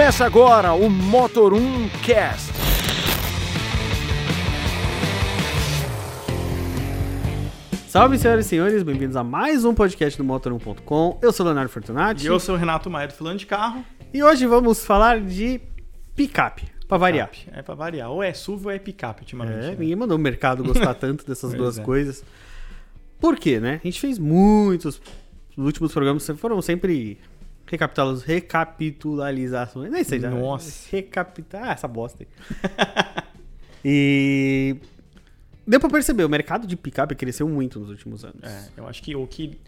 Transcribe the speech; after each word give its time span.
Começa 0.00 0.24
agora 0.24 0.72
o 0.72 0.88
Motor 0.88 1.52
1 1.52 1.88
Cast. 2.02 2.50
Salve, 7.86 8.16
senhoras 8.16 8.46
e 8.46 8.48
senhores, 8.48 8.82
bem-vindos 8.82 9.14
a 9.14 9.22
mais 9.22 9.62
um 9.62 9.74
podcast 9.74 10.16
do 10.16 10.24
Motor1.com. 10.24 11.18
Eu 11.20 11.30
sou 11.32 11.44
o 11.44 11.48
Leonardo 11.48 11.70
Fortunati. 11.70 12.24
E 12.24 12.28
eu 12.28 12.40
sou 12.40 12.54
o 12.54 12.58
Renato 12.58 12.88
Maia 12.88 13.08
do 13.08 13.12
Falando 13.12 13.40
de 13.40 13.44
Carro. 13.44 13.84
E 14.10 14.22
hoje 14.22 14.46
vamos 14.46 14.82
falar 14.86 15.20
de 15.20 15.60
picape, 16.16 16.64
pra 16.88 16.96
variar. 16.96 17.28
Picape. 17.28 17.58
É 17.58 17.60
pra 17.60 17.74
variar. 17.74 18.10
Ou 18.10 18.22
é 18.22 18.32
SUV 18.32 18.64
ou 18.64 18.70
é 18.70 18.78
picape 18.78 19.20
ultimamente. 19.20 19.66
É, 19.66 19.70
né? 19.72 19.76
ninguém 19.78 19.96
mandou 19.96 20.16
o 20.16 20.20
mercado 20.20 20.64
gostar 20.64 20.94
tanto 20.96 21.26
dessas 21.26 21.52
duas 21.52 21.78
é. 21.78 21.82
coisas. 21.82 22.24
Por 23.20 23.36
quê, 23.36 23.60
né? 23.60 23.78
A 23.84 23.86
gente 23.86 24.00
fez 24.00 24.18
muitos. 24.18 24.98
Os 25.54 25.66
últimos 25.66 25.92
programas 25.92 26.26
foram 26.38 26.62
sempre 26.62 27.18
recapitularizações. 28.22 29.90
Nem 29.90 30.04
sei, 30.04 30.20
já. 30.20 30.30
Nossa. 30.30 30.88
Recapitar. 30.90 31.68
Ah, 31.68 31.72
essa 31.72 31.88
bosta 31.88 32.24
aí. 32.24 32.28
e. 33.84 34.76
Deu 35.66 35.78
pra 35.78 35.88
perceber, 35.88 36.24
o 36.24 36.28
mercado 36.28 36.66
de 36.66 36.76
picape 36.76 37.14
cresceu 37.14 37.48
muito 37.48 37.78
nos 37.78 37.90
últimos 37.90 38.24
anos. 38.24 38.42
É, 38.42 38.70
eu 38.76 38.88
acho 38.88 39.02
que 39.02 39.14
o 39.14 39.26
que, 39.26 39.60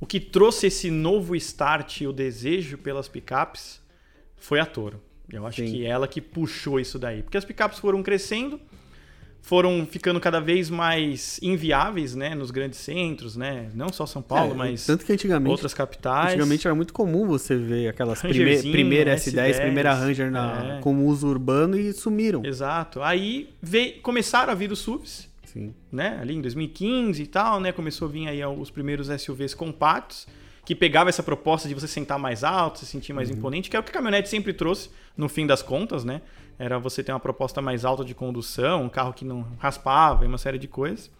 o 0.00 0.06
que 0.06 0.18
trouxe 0.18 0.68
esse 0.68 0.90
novo 0.90 1.36
start 1.36 2.00
e 2.00 2.06
o 2.06 2.12
desejo 2.12 2.78
pelas 2.78 3.08
picapes 3.08 3.80
foi 4.36 4.58
a 4.58 4.64
Toro. 4.64 5.02
Eu 5.30 5.46
acho 5.46 5.62
Sim. 5.62 5.70
que 5.70 5.86
ela 5.86 6.08
que 6.08 6.20
puxou 6.20 6.80
isso 6.80 6.98
daí. 6.98 7.22
Porque 7.22 7.36
as 7.36 7.44
picapes 7.44 7.78
foram 7.78 8.02
crescendo, 8.02 8.60
foram 9.42 9.86
ficando 9.86 10.20
cada 10.20 10.40
vez 10.40 10.70
mais 10.70 11.40
inviáveis, 11.42 12.14
né? 12.14 12.34
Nos 12.34 12.50
grandes 12.50 12.78
centros, 12.78 13.36
né? 13.36 13.70
Não 13.74 13.92
só 13.92 14.06
São 14.06 14.22
Paulo, 14.22 14.52
É, 14.52 14.56
mas 14.56 14.86
Tanto 14.86 15.04
que 15.04 15.12
antigamente 15.12 15.50
outras 15.50 15.74
capitais. 15.74 16.30
Antigamente 16.30 16.66
era 16.66 16.74
muito 16.74 16.92
comum 16.92 17.26
você 17.26 17.56
ver 17.56 17.88
aquelas 17.88 18.20
prime 18.20 18.38
Rangerzinho, 18.38 18.72
primeira 18.72 19.16
S10, 19.16 19.32
S10, 19.32 19.60
primeira 19.62 19.94
Ranger 19.94 20.30
na, 20.30 20.76
é. 20.76 20.80
como 20.80 21.06
uso 21.06 21.26
urbano 21.26 21.78
e 21.78 21.92
sumiram. 21.92 22.44
Exato. 22.44 23.02
Aí 23.02 23.50
veio, 23.60 24.00
começaram 24.00 24.52
a 24.52 24.54
vir 24.54 24.70
os 24.70 24.78
SUVs. 24.80 25.30
Sim. 25.44 25.74
né? 25.90 26.16
Ali 26.20 26.36
em 26.36 26.40
2015 26.40 27.20
e 27.20 27.26
tal, 27.26 27.60
né? 27.60 27.72
Começou 27.72 28.06
a 28.06 28.10
vir 28.10 28.28
aí 28.28 28.44
os 28.44 28.70
primeiros 28.70 29.08
SUVs 29.08 29.52
compactos, 29.52 30.28
que 30.64 30.76
pegava 30.76 31.10
essa 31.10 31.24
proposta 31.24 31.66
de 31.68 31.74
você 31.74 31.88
sentar 31.88 32.20
mais 32.20 32.44
alto, 32.44 32.78
se 32.78 32.86
sentir 32.86 33.12
mais 33.12 33.28
imponente, 33.30 33.68
que 33.68 33.76
é 33.76 33.80
o 33.80 33.82
que 33.82 33.90
a 33.90 33.94
caminhonete 33.94 34.28
sempre 34.28 34.52
trouxe, 34.52 34.90
no 35.16 35.28
fim 35.28 35.46
das 35.46 35.60
contas, 35.60 36.04
né? 36.04 36.22
Era 36.60 36.78
você 36.78 37.02
ter 37.02 37.10
uma 37.10 37.18
proposta 37.18 37.62
mais 37.62 37.86
alta 37.86 38.04
de 38.04 38.14
condução, 38.14 38.82
um 38.84 38.88
carro 38.90 39.14
que 39.14 39.24
não 39.24 39.46
raspava 39.58 40.24
e 40.24 40.28
uma 40.28 40.36
série 40.36 40.58
de 40.58 40.68
coisas. 40.68 41.10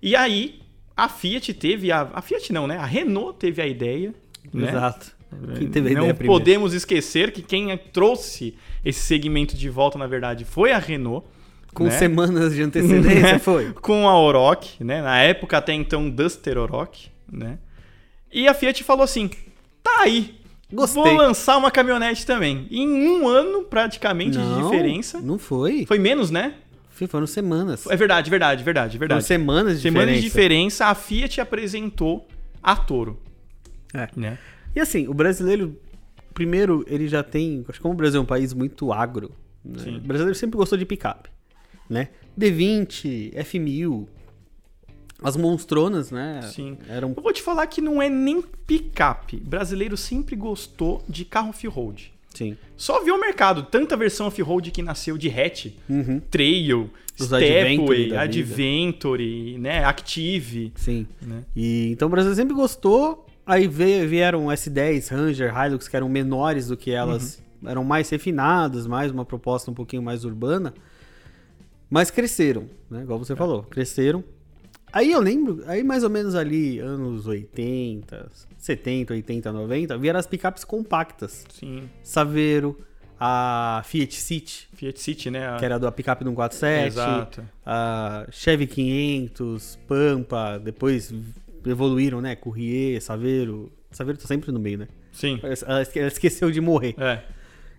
E 0.00 0.14
aí, 0.14 0.62
a 0.96 1.08
Fiat 1.08 1.52
teve 1.54 1.90
a... 1.90 2.08
A 2.14 2.22
Fiat 2.22 2.52
não, 2.52 2.68
né? 2.68 2.76
A 2.76 2.84
Renault 2.86 3.40
teve 3.40 3.60
a 3.60 3.66
ideia, 3.66 4.14
né? 4.54 4.68
Exato. 4.68 5.16
Quem 5.58 5.68
teve 5.68 5.90
a 5.90 5.94
não 5.94 6.02
ideia 6.02 6.14
primeiro. 6.14 6.26
podemos 6.38 6.72
esquecer 6.74 7.32
que 7.32 7.42
quem 7.42 7.76
trouxe 7.76 8.54
esse 8.84 9.00
segmento 9.00 9.56
de 9.56 9.68
volta, 9.68 9.98
na 9.98 10.06
verdade, 10.06 10.44
foi 10.44 10.70
a 10.70 10.78
Renault. 10.78 11.26
Com 11.74 11.84
né? 11.84 11.90
semanas 11.90 12.54
de 12.54 12.62
antecedência, 12.62 13.38
foi. 13.40 13.72
com 13.72 14.08
a 14.08 14.16
Oroch, 14.16 14.82
né? 14.82 15.02
Na 15.02 15.18
época 15.18 15.58
até 15.58 15.74
então 15.74 16.08
Duster 16.08 16.56
Oroch, 16.56 17.10
né? 17.30 17.58
E 18.32 18.46
a 18.48 18.54
Fiat 18.54 18.82
falou 18.84 19.02
assim: 19.02 19.28
"Tá 19.82 20.02
aí. 20.02 20.37
Gostei. 20.72 21.02
Vou 21.02 21.12
lançar 21.16 21.56
uma 21.56 21.70
caminhonete 21.70 22.26
também". 22.26 22.66
Em 22.70 22.86
um 23.08 23.26
ano 23.26 23.64
praticamente 23.64 24.32
de 24.32 24.38
Não, 24.38 24.62
diferença. 24.70 25.20
Não 25.20 25.38
foi. 25.38 25.84
Foi 25.86 25.98
menos, 25.98 26.30
né? 26.30 26.54
Foram 27.08 27.26
semanas. 27.28 27.86
É 27.86 27.94
verdade, 27.96 28.28
verdade, 28.28 28.64
verdade, 28.64 28.90
Foram 28.98 29.00
verdade. 29.00 29.24
semanas 29.24 29.76
de 29.76 29.82
Semana 29.82 30.06
de 30.12 30.20
diferença. 30.20 30.28
diferença, 30.28 30.86
a 30.86 30.94
Fiat 30.96 31.40
apresentou 31.40 32.26
a 32.60 32.74
Toro, 32.74 33.22
É. 33.94 34.08
né? 34.16 34.36
E 34.74 34.80
assim, 34.80 35.06
o 35.06 35.14
brasileiro, 35.14 35.78
primeiro, 36.34 36.84
ele 36.88 37.06
já 37.06 37.22
tem. 37.22 37.64
Acho 37.68 37.78
que 37.78 37.82
como 37.82 37.94
o 37.94 37.96
Brasil 37.96 38.18
é 38.18 38.22
um 38.22 38.26
país 38.26 38.52
muito 38.52 38.92
agro, 38.92 39.30
né? 39.64 39.80
O 39.96 40.00
brasileiro 40.00 40.34
sempre 40.36 40.56
gostou 40.56 40.76
de 40.76 40.84
picape. 40.84 41.30
Né? 41.88 42.08
D20, 42.38 43.32
F1000, 43.32 44.06
as 45.22 45.36
monstronas, 45.36 46.10
né? 46.10 46.40
Sim. 46.52 46.76
Eram 46.88 47.12
Eu 47.16 47.22
vou 47.22 47.32
te 47.32 47.42
falar 47.42 47.66
que 47.66 47.80
não 47.80 48.00
é 48.00 48.08
nem 48.08 48.42
picape. 48.66 49.36
Brasileiro 49.38 49.96
sempre 49.96 50.36
gostou 50.36 51.02
de 51.08 51.24
carro 51.24 51.50
off-road. 51.50 52.12
Sim. 52.34 52.56
Só 52.76 53.02
viu 53.02 53.16
o 53.16 53.20
mercado, 53.20 53.64
tanta 53.64 53.96
versão 53.96 54.26
off-road 54.28 54.70
que 54.70 54.82
nasceu 54.82 55.18
de 55.18 55.28
hatch, 55.28 55.72
Uhum. 55.88 56.20
Trail, 56.30 56.90
Os 57.18 57.32
Adventure 57.32 58.04
Stepway. 58.04 58.16
Adventure, 58.16 59.58
né, 59.58 59.84
Active, 59.84 60.72
Sim. 60.76 61.06
né? 61.20 61.42
E 61.56 61.90
então 61.90 62.06
o 62.06 62.10
Brasil 62.10 62.34
sempre 62.34 62.54
gostou. 62.54 63.26
Aí 63.44 63.66
veio, 63.66 64.06
vieram 64.08 64.46
S10, 64.46 65.08
Ranger, 65.10 65.52
Hilux, 65.56 65.88
que 65.88 65.96
eram 65.96 66.08
menores 66.08 66.68
do 66.68 66.76
que 66.76 66.90
elas, 66.92 67.42
Uhum. 67.62 67.70
eram 67.70 67.82
mais 67.82 68.08
refinadas, 68.10 68.86
mais 68.86 69.10
uma 69.10 69.24
proposta 69.24 69.70
um 69.70 69.74
pouquinho 69.74 70.02
mais 70.02 70.24
urbana. 70.24 70.72
Mas 71.90 72.10
cresceram, 72.10 72.68
né? 72.90 73.02
Igual 73.02 73.18
É. 73.18 73.24
você 73.24 73.34
falou, 73.34 73.62
cresceram. 73.64 74.22
Aí 74.92 75.12
eu 75.12 75.20
lembro, 75.20 75.62
aí 75.66 75.82
mais 75.82 76.02
ou 76.02 76.10
menos 76.10 76.34
ali, 76.34 76.78
anos 76.78 77.26
80, 77.26 78.30
70, 78.56 79.14
80, 79.14 79.52
90, 79.52 79.98
vieram 79.98 80.18
as 80.18 80.26
picapes 80.26 80.64
compactas. 80.64 81.44
Sim, 81.52 81.88
Saveiro, 82.02 82.78
a 83.20 83.82
Fiat 83.84 84.14
City, 84.14 84.68
Fiat 84.74 85.00
City, 85.00 85.30
né? 85.30 85.56
que 85.58 85.64
era 85.64 85.78
do 85.78 85.90
picape 85.92 86.24
do 86.24 86.30
147. 86.30 86.86
Exato. 86.86 87.44
a 87.66 88.26
Chevy 88.30 88.66
500, 88.66 89.78
Pampa, 89.86 90.58
depois 90.58 91.12
evoluíram, 91.66 92.20
né? 92.20 92.36
Courrier, 92.36 93.02
Saveiro. 93.02 93.70
Saveiro 93.90 94.20
tá 94.20 94.26
sempre 94.26 94.52
no 94.52 94.58
meio, 94.60 94.78
né? 94.78 94.88
Sim, 95.12 95.40
ela 95.42 95.82
esqueceu 95.82 96.50
de 96.50 96.60
morrer. 96.60 96.94
é. 96.98 97.22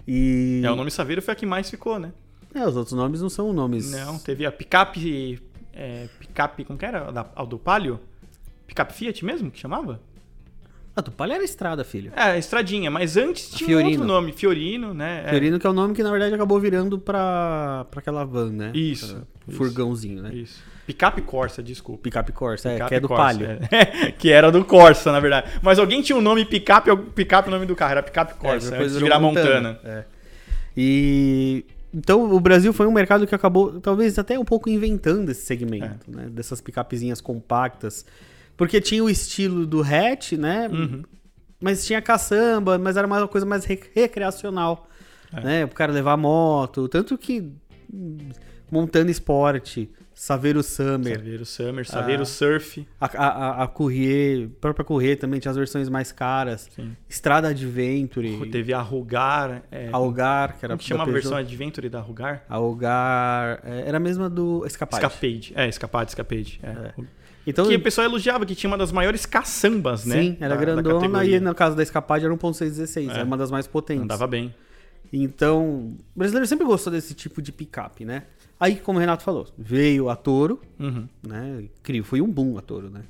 E. 0.07 0.63
É, 0.65 0.71
o 0.71 0.75
nome 0.75 0.89
Saveiro 0.89 1.21
foi 1.21 1.33
a 1.33 1.35
que 1.35 1.45
mais 1.45 1.69
ficou, 1.69 1.99
né? 1.99 2.11
É, 2.53 2.67
os 2.67 2.75
outros 2.75 2.95
nomes 2.95 3.21
não 3.21 3.29
são 3.29 3.53
nomes. 3.53 3.91
Não, 3.91 4.17
teve 4.17 4.43
a 4.43 4.51
picape, 4.51 5.39
é, 5.73 6.07
picape, 6.19 6.63
como 6.65 6.77
que 6.79 6.85
era? 6.85 7.07
A, 7.07 7.11
da, 7.11 7.25
a 7.35 7.43
do 7.45 7.57
Palio? 7.57 7.99
Picape 8.67 8.93
Fiat 8.93 9.25
mesmo, 9.25 9.49
que 9.51 9.59
chamava? 9.59 9.99
Ah, 10.95 11.01
Tupalha 11.01 11.35
era 11.35 11.43
estrada, 11.43 11.83
filho. 11.85 12.11
É, 12.15 12.37
Estradinha, 12.37 12.91
mas 12.91 13.15
antes 13.15 13.49
tinha 13.51 13.65
um 13.67 13.79
Fiorino. 13.79 13.89
outro 14.01 14.05
nome, 14.05 14.31
Fiorino, 14.33 14.93
né? 14.93 15.23
É, 15.25 15.29
Fiorino 15.29 15.57
que 15.59 15.65
é 15.65 15.69
o 15.69 15.73
nome 15.73 15.93
que 15.93 16.03
na 16.03 16.11
verdade 16.11 16.33
acabou 16.33 16.59
virando 16.59 16.99
pra, 16.99 17.85
pra 17.89 17.99
aquela 18.01 18.25
van, 18.25 18.51
né? 18.51 18.71
Isso, 18.73 19.13
Pra- 19.15 19.23
isso. 19.47 19.57
Furgãozinho, 19.57 20.21
né? 20.23 20.33
Isso. 20.33 20.61
Picape 20.85 21.21
Corsa, 21.21 21.63
desculpa. 21.63 22.01
Picape 22.03 22.31
Corsa, 22.33 22.69
é, 22.69 22.73
Picape 22.73 22.89
que 22.89 22.95
é 22.95 22.99
do 22.99 23.07
Corsa, 23.07 23.23
Palio. 23.23 23.47
é. 23.71 24.11
que 24.17 24.29
era 24.31 24.51
do 24.51 24.65
Corsa, 24.65 25.11
na 25.11 25.19
verdade. 25.21 25.49
Mas 25.61 25.79
alguém 25.79 26.01
tinha 26.01 26.17
o 26.17 26.21
nome 26.21 26.43
picape, 26.43 26.93
picape 27.15 27.47
é 27.47 27.51
o 27.51 27.53
nome 27.53 27.65
do 27.65 27.75
carro, 27.75 27.91
era 27.91 28.03
picape 28.03 28.33
Corsa, 28.33 28.75
É, 28.75 28.79
antes 28.79 28.93
de 28.95 28.99
virar 28.99 29.19
Montana. 29.19 29.79
É. 29.83 30.03
E 30.75 31.63
então 31.93 32.31
o 32.33 32.39
Brasil 32.39 32.71
foi 32.73 32.85
um 32.87 32.91
mercado 32.91 33.25
que 33.25 33.33
acabou 33.35 33.79
talvez 33.81 34.17
até 34.19 34.37
um 34.37 34.45
pouco 34.45 34.69
inventando 34.69 35.29
esse 35.29 35.41
segmento, 35.45 36.05
É. 36.11 36.15
né? 36.15 36.29
Dessas 36.29 36.61
picapezinhas 36.61 37.19
compactas. 37.21 38.05
Porque 38.57 38.81
tinha 38.81 39.03
o 39.03 39.09
estilo 39.09 39.65
do 39.65 39.81
hatch, 39.81 40.33
né? 40.33 40.67
Uhum. 40.67 41.03
Mas 41.61 41.85
tinha 41.85 42.01
caçamba, 42.01 42.77
mas 42.77 42.95
era 42.97 43.07
uma 43.07 43.27
coisa 43.27 43.45
mais 43.45 43.65
re- 43.65 43.79
recreacional, 43.95 44.87
É. 45.33 45.41
né? 45.41 45.65
O 45.65 45.69
cara 45.69 45.91
levar 45.91 46.15
moto, 46.17 46.87
tanto 46.87 47.17
que 47.17 47.51
hum, 47.93 48.17
Montana 48.71 49.09
Sport, 49.11 49.87
Saveiro 50.21 50.61
Summer, 50.61 51.15
Saveiro 51.17 51.45
Summer, 51.45 51.85
Saveiro 51.87 52.21
Ah. 52.23 52.25
Surf. 52.25 52.85
a, 52.99 53.05
a, 53.05 53.27
a- 53.27 53.63
a 53.63 53.67
Courrier, 53.67 54.47
a 54.47 54.59
própria 54.59 54.83
Courrier 54.83 55.17
também 55.17 55.39
tinha 55.39 55.49
as 55.49 55.55
versões 55.55 55.87
mais 55.87 56.11
caras. 56.11 56.67
Sim. 56.75 56.93
Estrada 57.07 57.47
Adventure, 57.47 58.49
Teve 58.51 58.73
a 58.73 58.81
Rugar. 58.81 59.63
É, 59.71 59.87
Algar, 59.93 60.57
que 60.59 60.65
era 60.65 60.73
como 60.73 60.79
que 60.79 60.85
chama 60.85 61.03
a 61.03 61.05
da 61.05 61.11
versão. 61.13 61.37
Adventure 61.37 61.87
da 61.87 62.01
Rugar? 62.01 62.43
Algar, 62.49 63.61
é, 63.63 63.83
era 63.87 63.95
a 63.95 63.99
mesma 63.99 64.29
do 64.29 64.65
Escapade. 64.65 65.05
Escapade. 65.05 65.53
É, 65.55 65.69
Escapade, 65.69 66.11
Escapade. 66.11 66.59
É. 66.63 66.93
Então, 67.47 67.65
Que 67.69 67.75
o 67.75 67.81
pessoal 67.81 68.05
elogiava 68.05 68.45
que 68.45 68.55
tinha 68.55 68.69
uma 68.69 68.77
das 68.77 68.91
maiores 68.91 69.25
caçambas, 69.25 70.03
né? 70.03 70.21
sim, 70.21 70.37
era 70.41 70.49
da- 70.49 70.55
da 70.55 70.61
grandona 70.61 70.99
categoria. 70.99 71.37
e 71.37 71.39
no 71.39 71.55
caso 71.55 71.77
da 71.77 71.81
Escapade 71.83 72.25
era 72.25 72.33
1.616, 72.33 73.09
É. 73.09 73.13
era 73.13 73.23
uma 73.23 73.37
das 73.37 73.49
mais 73.49 73.67
potentes. 73.67 74.03
Andava 74.03 74.27
bem. 74.27 74.53
Então, 75.11 75.97
o 76.13 76.19
brasileiro 76.19 76.45
sempre 76.45 76.65
gostou 76.65 76.91
desse 76.91 77.13
tipo 77.15 77.41
de 77.41 77.51
picape, 77.53 78.03
né? 78.05 78.23
Aí, 78.59 78.75
como 78.75 78.97
o 78.97 78.99
Renato 78.99 79.23
falou, 79.23 79.47
veio 79.57 80.09
a 80.09 80.15
Toro, 80.15 80.59
Uhum. 80.79 81.07
né? 81.25 81.63
Foi 82.03 82.19
um 82.21 82.27
boom 82.29 82.57
a 82.57 82.61
Toro, 82.61 82.89
né? 82.89 83.03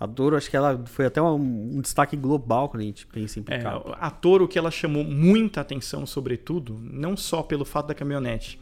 A 0.00 0.08
Toro, 0.08 0.36
acho 0.36 0.50
que 0.50 0.56
ela 0.56 0.82
foi 0.86 1.06
até 1.06 1.22
um, 1.22 1.34
um 1.76 1.80
destaque 1.80 2.16
global 2.16 2.68
quando 2.68 2.80
a 2.82 2.86
gente 2.86 3.06
pensa 3.06 3.38
em 3.38 3.44
É, 3.46 3.58
picape. 3.58 3.92
a 4.00 4.10
Toro 4.10 4.48
que 4.48 4.58
ela 4.58 4.70
chamou 4.70 5.04
muita 5.04 5.60
atenção, 5.60 6.04
sobretudo, 6.04 6.76
não 6.82 7.16
só 7.16 7.42
pelo 7.42 7.64
fato 7.64 7.86
da 7.86 7.94
caminhonete, 7.94 8.58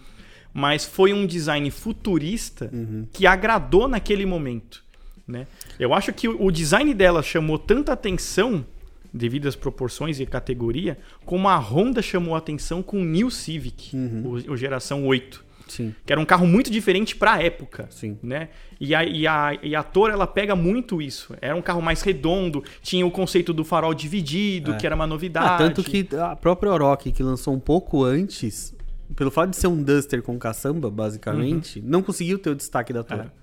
mas 0.53 0.85
foi 0.85 1.15
um 1.15 1.27
design 1.27 1.71
futurista 1.71 2.69
Uhum. 2.73 3.07
que 3.11 3.27
agradou 3.27 3.89
naquele 3.89 4.27
momento. 4.27 4.85
Né? 5.27 5.47
Eu 5.79 5.95
acho 5.95 6.13
que 6.13 6.29
o 6.29 6.45
o 6.45 6.51
design 6.51 6.93
dela 6.93 7.23
chamou 7.23 7.59
tanta 7.59 7.93
atenção, 7.93 8.67
devido 9.15 9.47
às 9.49 9.57
proporções 9.57 10.21
e 10.21 10.27
categoria, 10.27 10.99
como 11.25 11.49
a 11.49 11.57
Honda 11.57 12.03
chamou 12.03 12.35
atenção 12.37 12.83
com 12.83 13.01
o 13.01 13.05
New 13.05 13.31
Civic, 13.31 13.97
Uhum. 13.97 14.23
o, 14.49 14.53
o 14.53 14.57
geração 14.57 15.07
8. 15.07 15.43
Sim, 15.71 15.95
que 16.05 16.13
era 16.13 16.21
um 16.21 16.25
carro 16.25 16.47
muito 16.47 16.71
diferente 16.71 17.15
pra 17.17 17.43
época. 17.43 17.87
sim. 17.91 18.19
Né? 18.23 18.49
E, 18.81 18.95
a, 18.95 19.05
e, 19.05 19.27
a, 19.27 19.59
e 19.63 19.75
a 19.77 19.83
Toro, 19.83 20.13
ela 20.13 20.27
pega 20.27 20.57
muito 20.57 21.01
isso. 21.03 21.35
Era 21.41 21.55
um 21.55 21.63
carro 21.63 21.81
mais 21.83 22.03
redondo, 22.03 22.63
tinha 22.83 23.07
o 23.07 23.11
conceito 23.11 23.53
do 23.53 23.65
farol 23.65 23.93
dividido, 23.95 24.73
É. 24.73 24.77
que 24.77 24.87
era 24.87 24.95
uma 24.95 25.07
novidade. 25.07 25.47
Ah, 25.49 25.57
tanto 25.59 25.83
que 25.83 26.07
a 26.17 26.35
própria 26.35 26.73
Oroch, 26.73 27.11
que 27.13 27.23
lançou 27.23 27.55
um 27.55 27.61
pouco 27.61 28.05
antes, 28.05 28.75
pelo 29.15 29.31
fato 29.31 29.51
de 29.51 29.57
ser 29.57 29.67
um 29.67 29.83
Duster 29.83 30.23
com 30.23 30.39
caçamba, 30.39 30.91
basicamente, 30.91 31.81
não 31.81 32.03
conseguiu 32.03 32.39
ter 32.39 32.51
o 32.51 32.55
destaque 32.55 32.93
da 32.93 33.03
Toro. 33.03 33.21
Uhum. 33.23 33.27
É. 33.27 33.41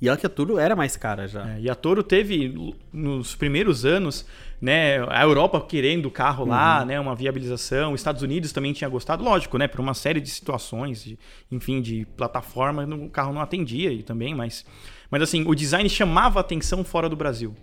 E 0.00 0.08
olha 0.08 0.16
que 0.16 0.24
a 0.26 0.28
Toro 0.28 0.58
era 0.58 0.76
mais 0.76 0.96
cara 0.96 1.26
já. 1.26 1.54
É, 1.56 1.60
e 1.60 1.68
a 1.68 1.74
Toro 1.74 2.04
teve, 2.04 2.72
nos 2.92 3.34
primeiros 3.34 3.84
anos, 3.84 4.24
né, 4.60 5.04
a 5.08 5.22
Europa 5.22 5.60
querendo 5.60 6.06
o 6.06 6.10
carro 6.10 6.42
Uhum. 6.44 6.50
lá, 6.50 6.84
né, 6.84 6.98
uma 6.98 7.14
viabilização, 7.14 7.92
os 7.92 8.00
Estados 8.00 8.22
Unidos 8.22 8.50
também 8.52 8.72
tinha 8.72 8.88
gostado, 8.90 9.22
lógico, 9.22 9.56
né, 9.58 9.68
por 9.68 9.80
uma 9.80 9.94
série 9.94 10.20
de 10.20 10.28
situações, 10.30 11.04
de, 11.04 11.18
enfim, 11.50 11.80
de 11.80 12.06
plataforma, 12.16 12.84
no- 12.84 13.04
o 13.06 13.10
carro 13.10 13.32
não 13.32 13.40
atendia 13.40 13.92
e 13.92 14.02
também, 14.02 14.34
mas, 14.34 14.64
mas 15.10 15.22
assim, 15.22 15.44
o 15.46 15.54
design 15.54 15.88
chamava 15.88 16.40
atenção 16.40 16.82
fora 16.82 17.08
do 17.08 17.14
Brasil, 17.16 17.54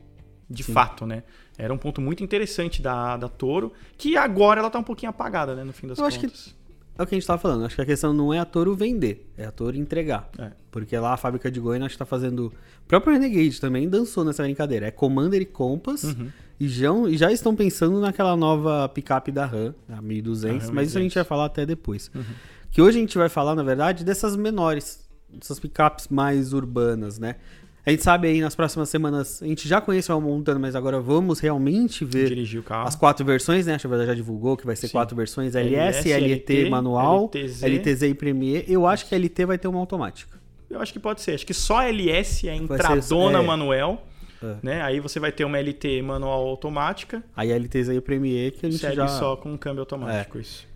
de 0.50 0.64
fato, 0.64 1.06
né. 1.06 1.24
Era 1.58 1.74
um 1.74 1.78
ponto 1.78 2.00
muito 2.02 2.24
interessante 2.24 2.82
da, 2.82 3.18
da 3.18 3.28
Toro, 3.30 3.72
que 3.98 4.16
agora 4.18 4.60
ela 4.60 4.70
tá 4.70 4.78
um 4.80 4.84
pouquinho 4.84 5.10
apagada, 5.10 5.56
né, 5.56 5.64
no 5.64 5.74
fim 5.74 5.88
das 5.88 5.98
Eu 6.00 6.06
acho 6.06 6.20
que- 6.20 6.28
contas. 6.28 6.56
É 6.98 7.04
o 7.04 7.06
que 7.08 7.14
a 7.14 7.18
gente 7.18 7.28
tava 7.28 7.42
falando. 7.42 7.66
Acho 7.66 7.76
que 7.76 7.82
a 7.82 7.86
questão 7.86 8.14
não 8.14 8.34
é 8.34 8.40
a 8.40 8.46
Toro 8.46 8.74
vender, 8.76 9.30
é 9.38 9.46
a 9.46 9.52
Toro 9.52 9.76
entregar. 9.76 10.30
É. 10.38 10.52
Porque 10.72 10.98
lá 10.98 11.14
a 11.14 11.18
fábrica 11.18 11.52
de 11.52 11.60
Goiânia 11.60 11.86
acho 11.86 11.96
que 11.96 12.00
tá 12.00 12.06
fazendo. 12.06 12.48
O 12.48 12.88
próprio 12.88 13.14
Renegade 13.14 13.60
também 13.60 13.90
dançou 13.90 14.24
nessa 14.24 14.44
brincadeira. 14.44 14.88
É 14.88 14.92
Commander 14.92 15.42
e 15.42 15.46
Compass. 15.46 16.04
Uhum. 16.04 16.30
E, 16.58 16.70
já, 16.70 16.90
e 17.10 17.18
já 17.18 17.32
estão 17.32 17.54
pensando 17.54 18.00
naquela 18.00 18.38
nova 18.38 18.88
picape 18.88 19.30
da 19.30 19.46
RAM, 19.46 19.76
a 19.90 20.02
1200. 20.02 20.64
A 20.64 20.68
RAM 20.68 20.74
mas 20.74 20.88
isso 20.88 20.98
a 20.98 21.02
gente 21.02 21.12
1200. 21.12 21.16
vai 21.16 21.24
falar 21.26 21.46
até 21.46 21.66
depois. 21.66 22.10
Uhum. 22.16 22.24
Que 22.72 22.82
hoje 22.82 22.98
a 22.98 23.02
gente 23.02 23.18
vai 23.18 23.28
falar, 23.28 23.56
na 23.56 23.64
verdade, 23.64 24.06
dessas 24.06 24.36
menores. 24.36 25.06
Dessas 25.30 25.60
picapes 25.60 26.08
mais 26.08 26.54
urbanas, 26.54 27.20
né? 27.20 27.36
A 27.86 27.92
gente 27.92 28.04
sabe 28.04 28.28
aí 28.28 28.42
nas 28.42 28.56
próximas 28.56 28.90
semanas. 28.90 29.44
A 29.44 29.46
gente 29.46 29.68
já 29.68 29.80
conhece 29.80 30.12
o 30.12 30.20
Montana, 30.20 30.60
mas 30.60 30.76
agora 30.76 31.00
vamos 31.00 31.40
realmente 31.40 32.04
ver 32.04 32.28
Dirigir 32.30 32.60
o 32.60 32.64
carro. 32.64 32.88
as 32.88 32.96
quatro 32.96 33.24
versões, 33.24 33.68
né? 33.68 33.76
A 33.76 33.78
Chevrolet 33.78 34.08
já 34.08 34.14
divulgou 34.16 34.58
que 34.58 34.66
vai 34.66 34.76
ser 34.76 34.88
Sim. 34.88 34.94
quatro 34.94 35.16
versões: 35.16 35.54
LS, 35.56 36.10
LS, 36.10 36.14
LT, 36.14 36.54
LT, 36.64 36.70
manual, 36.70 37.26
LTZ. 37.34 37.64
LTZ 37.64 38.02
e 38.04 38.14
Premier. 38.16 38.66
Eu 38.68 38.88
acho 38.88 39.06
que 39.08 39.14
a 39.14 39.18
LT 39.20 39.46
vai 39.46 39.58
ter 39.60 39.68
uma 39.68 39.80
automática. 39.80 40.36
Eu 40.68 40.82
acho 40.82 40.92
que 40.92 41.00
pode 41.00 41.22
ser. 41.22 41.36
Acho 41.36 41.46
que 41.46 41.54
só 41.54 41.78
a 41.78 41.88
LS 41.90 42.48
é 42.50 42.56
ser- 42.56 42.62
entradona 42.64 43.40
é. 43.40 43.42
manuel. 43.44 44.02
É. 44.42 44.56
Né? 44.64 44.82
Aí 44.82 45.00
você 45.00 45.20
vai 45.20 45.32
ter 45.32 45.46
uma 45.46 45.58
LT 45.60 46.02
manual 46.02 46.48
automática. 46.48 47.24
Aí 47.36 47.52
a 47.54 47.56
LTZ 47.56 47.90
e 47.90 47.98
o 47.98 48.02
Premier 48.02 48.52
que 48.52 48.66
a 48.66 48.70
gente 48.70 48.82
Segue 48.82 48.96
já. 48.96 49.06
É. 49.06 49.08
só 49.08 49.36
com 49.36 49.56
câmbio 49.58 49.82
automático. 49.82 50.40
Isso. 50.40 50.68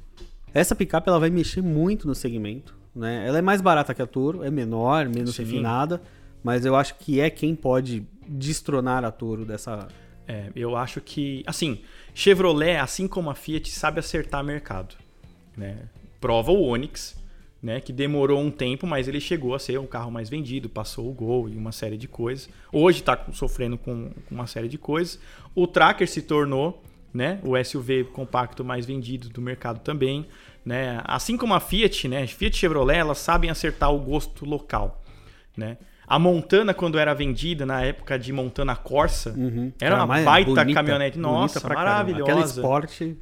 Essa 0.54 0.76
picape 0.76 1.10
ela 1.10 1.20
vai 1.20 1.30
mexer 1.30 1.62
muito 1.62 2.08
no 2.08 2.14
segmento, 2.16 2.74
né? 2.96 3.26
Ela 3.28 3.40
é 3.40 3.42
mais 3.42 3.62
barata 3.62 3.94
que 3.94 4.02
a 4.02 4.08
Toro, 4.08 4.44
é 4.44 4.50
menor, 4.50 5.08
menos 5.10 5.36
Sim. 5.36 5.44
refinada, 5.44 6.02
mas 6.44 6.66
eu 6.66 6.76
acho 6.76 6.96
que 6.96 7.20
é 7.20 7.30
quem 7.30 7.56
pode 7.56 8.06
destronar 8.28 9.04
a 9.04 9.12
Toro 9.12 9.46
dessa. 9.46 9.88
É, 10.28 10.52
eu 10.56 10.76
acho 10.76 11.02
que. 11.02 11.44
Assim, 11.46 11.82
Chevrolet, 12.14 12.78
assim 12.78 13.08
como 13.08 13.30
a 13.30 13.36
Fiat, 13.36 13.70
sabe 13.72 14.00
acertar 14.00 14.44
mercado. 14.44 14.96
Né? 15.58 15.90
Prova 16.22 16.52
o 16.52 16.62
Onix, 16.62 17.18
né? 17.62 17.80
Que 17.82 17.92
demorou 17.92 18.40
um 18.40 18.52
tempo, 18.52 18.86
mas 18.86 19.08
ele 19.08 19.20
chegou 19.20 19.56
a 19.56 19.60
ser 19.60 19.78
o 19.78 19.88
carro 19.88 20.12
mais 20.12 20.30
vendido, 20.30 20.70
passou 20.70 21.10
o 21.10 21.14
Gol 21.14 21.50
e 21.50 21.58
uma 21.58 21.72
série 21.72 21.98
de 21.98 22.08
coisas. 22.08 22.50
Hoje 22.72 23.00
está 23.00 23.26
sofrendo 23.34 23.78
com, 23.78 24.12
uma 24.30 24.48
série 24.48 24.68
de 24.68 24.78
coisas. 24.78 25.20
O 25.56 25.68
Tracker 25.68 26.08
se 26.08 26.22
tornou 26.22 26.84
né? 27.14 27.40
o 27.44 27.62
SUV 27.62 28.06
compacto 28.06 28.64
mais 28.64 28.86
vendido 28.86 29.30
do 29.30 29.42
mercado 29.42 29.80
também. 29.80 30.28
Né? 30.64 31.02
Assim 31.04 31.36
como 31.38 31.54
a 31.54 31.60
Fiat, 31.60 32.08
né? 32.08 32.26
Fiat 32.28 32.56
e 32.56 32.60
Chevrolet, 32.60 33.00
elas 33.00 33.18
sabem 33.18 33.50
acertar 33.50 33.94
o 33.94 34.00
gosto 34.00 34.46
local. 34.46 35.02
Né? 35.58 35.78
A 36.10 36.18
Montana, 36.18 36.74
quando 36.74 36.98
era 36.98 37.14
vendida 37.14 37.66
na 37.68 37.84
época 37.84 38.18
de 38.18 38.34
Montana 38.34 38.76
Corsa, 38.76 39.32
Uhum. 39.38 39.72
era 39.80 39.96
uma 39.96 40.08
mais 40.08 40.26
baita 40.26 40.50
bonita, 40.56 40.74
caminhonete. 40.74 41.20
Nossa, 41.20 41.62
caramba. 41.62 41.80
maravilhosa. 41.82 42.24
Aquela 42.32 42.46
esporte. 42.46 43.16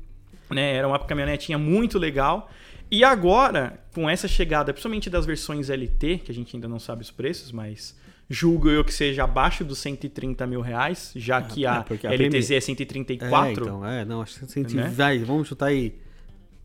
né? 0.50 0.74
Era 0.76 0.88
uma 0.88 0.98
caminhonetinha 0.98 1.58
muito 1.58 2.00
legal. 2.00 2.50
E 2.90 3.04
agora, 3.04 3.78
com 3.94 4.10
essa 4.10 4.28
chegada, 4.30 4.72
principalmente 4.72 5.10
das 5.10 5.26
versões 5.26 5.70
LT, 5.70 6.20
que 6.24 6.32
a 6.32 6.34
gente 6.34 6.56
ainda 6.56 6.70
não 6.70 6.80
sabe 6.80 7.02
os 7.02 7.12
preços, 7.12 7.52
mas 7.52 7.94
julgo 8.30 8.70
eu 8.70 8.84
que 8.86 8.94
seja 8.94 9.26
abaixo 9.26 9.66
dos 9.66 9.78
130 9.80 10.48
mil 10.48 10.62
reais, 10.62 11.12
já 11.14 11.42
que 11.42 11.66
é, 11.66 11.70
a, 11.70 11.82
porque 11.84 12.08
a 12.08 12.12
LTZ 12.14 12.52
é 12.52 12.56
É, 12.56 12.62
134. 12.62 13.52
então, 13.64 13.86
é, 13.86 14.06
não, 14.06 14.22
acho 14.22 14.40
que 14.40 14.46
120, 14.52 14.74
Né? 14.76 14.90
vai, 14.96 15.20
vamos 15.20 15.50
chutar 15.50 15.66
aí 15.68 15.96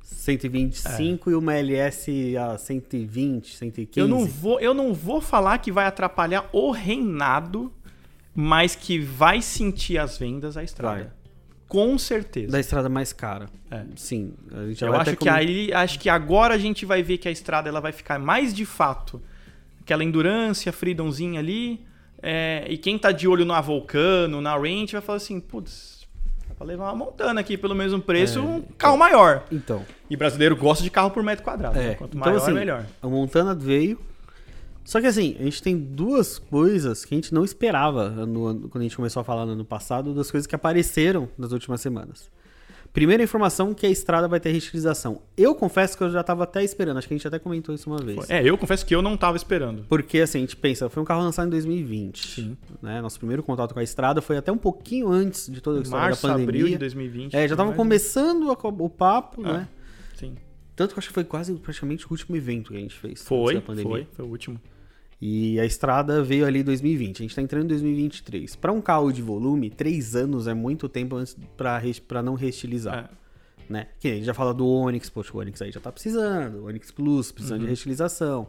125 0.02 1.30
e 1.30 1.34
uma 1.34 1.54
LS 1.54 2.36
a 2.36 2.58
120, 2.58 3.56
115. 3.56 4.00
eu, 4.00 4.08
não 4.08 4.26
vou, 4.26 4.60
eu 4.60 4.74
não 4.74 4.92
vou 4.92 5.20
falar 5.20 5.58
que 5.58 5.72
vai 5.72 5.86
atrapalhar 5.86 6.48
o 6.52 6.70
reinado, 6.70 7.72
mas 8.34 8.74
que 8.74 8.98
vai 8.98 9.40
sentir 9.42 9.98
as 9.98 10.18
vendas 10.18 10.56
a 10.56 10.62
estrada. 10.62 10.96
Vai. 11.04 11.10
Com 11.68 11.96
certeza. 11.96 12.52
Da 12.52 12.60
estrada 12.60 12.88
mais 12.88 13.12
cara. 13.14 13.48
É. 13.70 13.84
Sim, 13.96 14.34
a 14.52 14.66
gente 14.66 14.84
Eu 14.84 14.94
acho 14.94 15.10
que 15.12 15.16
comen- 15.16 15.32
aí, 15.34 15.72
acho 15.72 15.98
que 15.98 16.08
agora 16.10 16.54
a 16.54 16.58
gente 16.58 16.84
vai 16.84 17.02
ver 17.02 17.16
que 17.16 17.26
a 17.26 17.30
estrada 17.30 17.68
ela 17.68 17.80
vai 17.80 17.92
ficar 17.92 18.18
mais 18.18 18.52
de 18.52 18.66
fato 18.66 19.22
aquela 19.80 20.04
endurance, 20.04 20.68
a 20.68 20.72
freedomzinha 20.72 21.40
ali. 21.40 21.80
é, 22.22 22.66
e 22.68 22.76
quem 22.78 22.96
tá 22.98 23.10
de 23.10 23.26
olho 23.26 23.44
na 23.44 23.60
Vulcano, 23.60 24.40
na 24.40 24.54
Range, 24.56 24.92
vai 24.92 25.00
falar 25.00 25.16
assim, 25.16 25.40
putz, 25.40 25.91
pra 26.62 26.64
levar 26.64 26.84
uma 26.92 27.04
montana 27.04 27.40
aqui 27.40 27.58
pelo 27.58 27.74
mesmo 27.74 28.00
preço, 28.00 28.38
É, 28.38 28.42
um 28.42 28.62
carro 28.78 28.96
maior. 28.96 29.44
Então, 29.50 29.84
E 30.08 30.16
brasileiro 30.16 30.56
gosta 30.56 30.82
de 30.82 30.90
carro 30.90 31.10
por 31.10 31.22
metro 31.22 31.44
quadrado. 31.44 31.78
É, 31.78 31.88
né? 31.88 31.94
Quanto 31.94 32.16
então, 32.16 32.32
maior, 32.32 32.42
assim, 32.42 32.52
melhor. 32.52 32.86
a 33.02 33.08
Montana 33.08 33.54
veio. 33.54 33.98
Só 34.84 35.00
que 35.00 35.06
assim, 35.06 35.36
a 35.38 35.44
gente 35.44 35.62
tem 35.62 35.76
duas 35.76 36.38
coisas 36.38 37.04
que 37.04 37.14
a 37.14 37.16
gente 37.16 37.32
não 37.32 37.44
esperava 37.44 38.08
no 38.10 38.68
quando 38.68 38.80
a 38.80 38.82
gente 38.82 38.96
começou 38.96 39.20
a 39.20 39.24
falar 39.24 39.46
no 39.46 39.52
ano 39.52 39.64
passado, 39.64 40.12
das 40.14 40.30
coisas 40.30 40.46
que 40.46 40.54
apareceram 40.54 41.28
nas 41.38 41.52
últimas 41.52 41.80
semanas. 41.80 42.30
Primeira 42.92 43.22
informação 43.22 43.72
que 43.72 43.86
a 43.86 43.88
estrada 43.88 44.28
vai 44.28 44.38
ter 44.38 44.50
reutilização. 44.50 45.22
Eu 45.34 45.54
confesso 45.54 45.96
que 45.96 46.04
eu 46.04 46.10
já 46.10 46.22
tava 46.22 46.44
até 46.44 46.62
esperando, 46.62 46.98
acho 46.98 47.08
que 47.08 47.14
a 47.14 47.16
gente 47.16 47.26
até 47.26 47.38
comentou 47.38 47.74
isso 47.74 47.88
uma 47.88 47.96
vez. 47.98 48.28
É, 48.28 48.42
eu 48.46 48.58
confesso 48.58 48.84
que 48.84 48.94
eu 48.94 49.00
não 49.00 49.16
tava 49.16 49.34
esperando. 49.36 49.84
Porque 49.88 50.20
assim, 50.20 50.38
a 50.38 50.40
gente 50.42 50.56
pensa, 50.56 50.90
foi 50.90 51.02
um 51.02 51.06
carro 51.06 51.22
lançado 51.22 51.46
em 51.46 51.50
2020. 51.50 52.28
Sim. 52.28 52.56
Né? 52.82 53.00
Nosso 53.00 53.18
primeiro 53.18 53.42
contato 53.42 53.72
com 53.72 53.80
a 53.80 53.82
estrada 53.82 54.20
foi 54.20 54.36
até 54.36 54.52
um 54.52 54.58
pouquinho 54.58 55.08
antes 55.10 55.50
de 55.50 55.60
toda 55.62 55.78
a 55.78 55.82
história 55.82 56.04
Março, 56.04 56.26
da 56.26 56.34
pandemia. 56.34 56.48
abril 56.50 56.68
de 56.68 56.76
2020. 56.78 57.34
É, 57.34 57.48
já 57.48 57.56
tava 57.56 57.70
mas- 57.70 57.76
começando 57.78 58.50
a 58.50 58.52
o 58.68 58.88
papo, 58.90 59.40
Ah. 59.42 59.52
né? 59.54 59.68
Sim. 60.14 60.34
Tanto 60.76 60.90
que 60.92 60.98
eu 60.98 61.00
acho 61.00 61.08
que 61.08 61.14
foi 61.14 61.24
quase 61.24 61.54
praticamente 61.54 62.06
o 62.06 62.10
último 62.10 62.36
evento 62.36 62.72
que 62.72 62.76
a 62.76 62.80
gente 62.80 62.94
fez. 62.94 63.22
Foi, 63.22 63.58
foi, 63.62 64.06
foi 64.12 64.24
o 64.24 64.28
último. 64.28 64.60
E 65.24 65.60
a 65.60 65.64
estrada 65.64 66.20
veio 66.20 66.44
ali 66.44 66.58
em 66.60 66.64
2020. 66.64 67.20
A 67.20 67.22
gente 67.22 67.36
tá 67.36 67.40
entrando 67.40 67.62
em 67.66 67.68
2023. 67.68 68.56
Para 68.56 68.72
um 68.72 68.80
carro 68.80 69.12
de 69.12 69.22
volume, 69.22 69.70
três 69.70 70.16
anos 70.16 70.48
é 70.48 70.52
muito 70.54 70.88
tempo 70.88 71.16
pra 71.56 72.20
não 72.24 72.34
reestilizar. 72.34 73.08
É. 73.08 73.22
Né? 73.72 73.86
Que 74.00 74.08
a 74.08 74.14
gente 74.16 74.24
já 74.24 74.34
fala 74.34 74.52
do 74.52 74.66
Onix, 74.66 75.08
poxa, 75.08 75.30
o 75.32 75.38
Onix 75.38 75.62
aí 75.62 75.70
já 75.70 75.78
tá 75.78 75.92
precisando. 75.92 76.56
O 76.56 76.64
Onix 76.66 76.90
Plus 76.90 77.30
precisando 77.30 77.58
Uhum. 77.58 77.62
de 77.62 77.68
reestilização. 77.68 78.48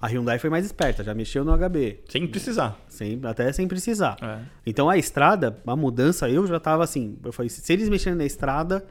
A 0.00 0.06
Hyundai 0.06 0.38
foi 0.38 0.48
mais 0.48 0.64
esperta, 0.64 1.02
já 1.02 1.12
mexeu 1.12 1.44
no 1.44 1.50
HB. 1.58 1.98
Sem 2.08 2.26
precisar. 2.28 2.78
Sem, 2.86 3.18
até 3.24 3.50
sem 3.52 3.66
precisar. 3.66 4.16
É. 4.22 4.38
Então 4.64 4.88
a 4.88 4.96
estrada, 4.96 5.58
a 5.66 5.74
mudança, 5.74 6.30
eu 6.30 6.46
já 6.46 6.60
tava 6.60 6.84
assim. 6.84 7.18
Eu 7.24 7.32
falei, 7.32 7.48
se 7.48 7.72
eles 7.72 7.88
mexerem 7.88 8.16
na 8.16 8.24
estrada, 8.24 8.86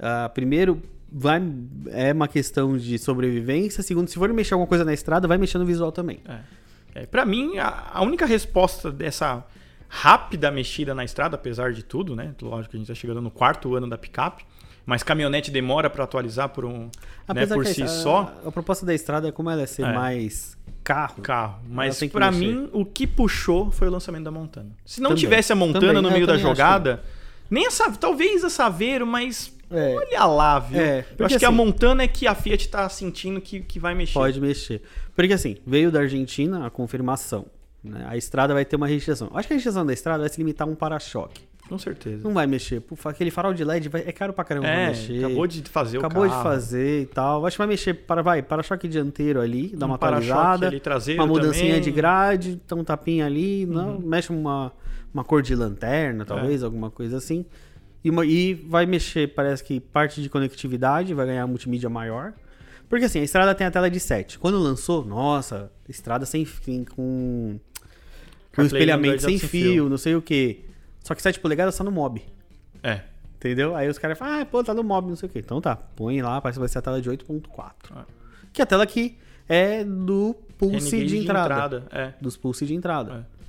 ah, 0.00 0.28
primeiro 0.34 0.82
vai, 1.12 1.42
é 1.88 2.12
uma 2.12 2.28
questão 2.28 2.76
de 2.76 2.98
sobrevivência. 2.98 3.82
Segundo, 3.82 4.08
se 4.08 4.14
for 4.16 4.32
mexer 4.32 4.54
alguma 4.54 4.66
coisa 4.68 4.84
na 4.84 4.92
estrada, 4.92 5.26
vai 5.28 5.38
mexer 5.38 5.58
no 5.58 5.64
visual 5.64 5.90
também. 5.92 6.20
É, 6.94 7.06
para 7.06 7.24
mim, 7.24 7.58
a, 7.58 7.90
a 7.94 8.02
única 8.02 8.26
resposta 8.26 8.90
dessa 8.90 9.44
rápida 9.88 10.50
mexida 10.50 10.94
na 10.94 11.04
estrada, 11.04 11.34
apesar 11.34 11.72
de 11.72 11.82
tudo, 11.82 12.14
né? 12.14 12.34
Lógico 12.40 12.70
que 12.70 12.76
a 12.76 12.78
gente 12.80 12.88
tá 12.88 12.94
chegando 12.94 13.20
no 13.20 13.30
quarto 13.30 13.74
ano 13.74 13.88
da 13.88 13.98
picape, 13.98 14.44
mas 14.86 15.02
caminhonete 15.02 15.50
demora 15.50 15.90
para 15.90 16.04
atualizar 16.04 16.48
por 16.48 16.64
um, 16.64 16.84
né, 16.84 16.90
Apesar 17.26 17.54
por 17.56 17.64
que 17.64 17.70
a 17.70 17.74
si 17.74 17.82
estra- 17.82 18.02
só 18.02 18.34
A, 18.46 18.52
proposta 18.52 18.86
da 18.86 18.94
estrada 18.94 19.28
é 19.28 19.32
como 19.32 19.50
ela 19.50 19.62
é 19.62 19.66
ser 19.66 19.82
É. 19.84 19.92
mais 19.92 20.56
carro. 20.82 21.20
carro. 21.22 21.60
Mas 21.68 22.02
para 22.04 22.30
mim, 22.30 22.68
o 22.72 22.84
que 22.84 23.06
puxou 23.06 23.70
foi 23.70 23.88
o 23.88 23.90
lançamento 23.90 24.24
da 24.24 24.30
Montana. 24.30 24.70
Se 24.84 25.00
não 25.00 25.10
Também. 25.10 25.20
tivesse 25.20 25.52
a 25.52 25.56
Montana 25.56 25.86
Também, 25.88 26.02
no 26.02 26.08
eu 26.08 26.12
meio 26.12 26.26
da 26.26 26.36
jogada, 26.38 27.02
nem 27.50 27.66
a 27.66 27.70
talvez 27.98 28.42
a 28.44 28.50
Saveiro, 28.50 29.06
mas 29.06 29.52
É. 29.70 29.94
olha 29.94 30.24
lá, 30.24 30.58
viu? 30.58 30.80
É, 30.80 31.04
Eu 31.18 31.26
acho 31.26 31.38
que 31.38 31.44
a 31.44 31.48
assim- 31.48 31.56
Montana 31.56 32.02
é 32.02 32.08
que 32.08 32.26
a 32.26 32.34
Fiat 32.34 32.68
tá 32.68 32.88
sentindo 32.88 33.40
que, 33.40 33.60
que 33.60 33.78
vai 33.78 33.94
mexer. 33.94 34.14
Pode 34.14 34.40
mexer. 34.40 34.82
Porque 35.14 35.32
assim, 35.32 35.56
veio 35.66 35.90
da 35.92 36.00
Argentina 36.00 36.66
a 36.66 36.70
confirmação. 36.70 37.46
né? 37.82 38.04
A 38.08 38.16
estrada 38.16 38.52
vai 38.52 38.64
ter 38.64 38.76
uma 38.76 38.86
registração. 38.86 39.30
Acho 39.32 39.48
que 39.48 39.54
a 39.54 39.56
registração 39.56 39.86
da 39.86 39.92
estrada 39.92 40.18
vai 40.20 40.28
se 40.28 40.36
limitar 40.38 40.66
a 40.68 40.70
um 40.70 40.74
para-choque. 40.74 41.48
Com 41.68 41.78
certeza. 41.78 42.22
Não 42.24 42.34
vai 42.34 42.46
mexer. 42.48 42.80
Pô, 42.80 42.96
aquele 43.08 43.30
farol 43.30 43.54
de 43.54 43.62
LED 43.64 43.88
vai- 43.88 44.02
é 44.04 44.10
caro 44.10 44.32
pra 44.32 44.42
caramba 44.42 44.66
é, 44.66 44.88
mexer. 44.88 45.24
acabou 45.24 45.46
de 45.46 45.62
fazer 45.62 45.98
o 45.98 46.00
Acabou 46.00 46.24
de 46.24 46.30
carro. 46.30 46.42
fazer 46.42 47.02
e 47.02 47.06
tal. 47.06 47.46
Acho 47.46 47.54
que 47.54 47.58
vai 47.58 47.66
mexer 47.68 47.94
para 47.94 48.22
vai, 48.22 48.42
para-choque 48.42 48.88
dianteiro 48.88 49.40
ali, 49.40 49.68
dá 49.76 49.86
Um 49.86 49.90
uma 49.90 49.94
atualizada. 49.94 50.66
ali 50.66 50.80
traseiro 50.80 51.22
Uma 51.22 51.28
mudancinha 51.28 51.68
também. 51.68 51.80
de 51.80 51.90
grade, 51.92 52.60
então 52.66 52.80
um 52.80 52.84
tapinha 52.84 53.24
ali, 53.24 53.64
não, 53.66 54.00
mexe 54.00 54.30
uma, 54.32 54.72
uma 55.14 55.22
cor 55.22 55.40
de 55.42 55.52
É. 55.52 55.56
lanterna, 55.56 56.24
talvez, 56.24 56.64
alguma 56.64 56.90
coisa 56.90 57.18
assim. 57.18 57.46
E, 58.02 58.10
uma- 58.10 58.24
e 58.24 58.54
vai 58.54 58.86
mexer, 58.86 59.28
parece 59.34 59.62
que 59.62 59.78
parte 59.80 60.22
de 60.22 60.28
conectividade, 60.28 61.12
vai 61.14 61.26
ganhar 61.26 61.46
multimídia 61.46 61.88
maior. 61.90 62.32
Porque 62.88 63.04
assim, 63.04 63.20
a 63.20 63.22
estrada 63.24 63.54
tem 63.54 63.66
a 63.66 63.70
tela 63.70 63.90
de 63.90 64.00
7. 64.00 64.38
Quando 64.38 64.58
lançou, 64.58 65.04
nossa, 65.04 65.70
estrada 65.88 66.26
sem 66.26 66.44
fim, 66.44 66.84
com. 66.84 67.58
Com 68.54 68.62
espelhamento 68.62 69.22
sem 69.22 69.38
fio, 69.38 69.48
fio. 69.72 69.88
não 69.88 69.96
sei 69.96 70.16
o 70.16 70.22
que. 70.22 70.64
Só 71.04 71.14
que 71.14 71.22
7 71.22 71.38
polegadas 71.38 71.74
só 71.74 71.84
no 71.84 71.90
mob. 71.92 72.20
É. 72.82 73.02
Entendeu? 73.36 73.76
Aí 73.76 73.88
os 73.88 73.96
caras 73.96 74.18
falam, 74.18 74.40
ah, 74.40 74.44
pô, 74.44 74.62
tá 74.64 74.74
no 74.74 74.82
mob, 74.82 75.08
não 75.08 75.16
sei 75.16 75.28
o 75.28 75.32
que. 75.32 75.38
Então 75.38 75.60
tá, 75.60 75.76
põe 75.76 76.20
lá, 76.20 76.40
parece 76.40 76.56
que 76.56 76.60
vai 76.60 76.68
ser 76.68 76.78
a 76.78 76.82
tela 76.82 77.00
de 77.00 77.08
8.4. 77.08 77.72
Ah. 77.94 78.04
Que 78.52 78.60
é 78.60 78.64
a 78.64 78.66
tela 78.66 78.84
que 78.86 79.16
é 79.48 79.84
do 79.84 80.34
pulse 80.58 80.96
N-Gage 80.96 81.06
de 81.06 81.18
entrada. 81.18 81.84
É. 81.92 82.12
Dos 82.20 82.36
pulse 82.36 82.66
de 82.66 82.74
entrada. 82.74 83.26
É. 83.36 83.39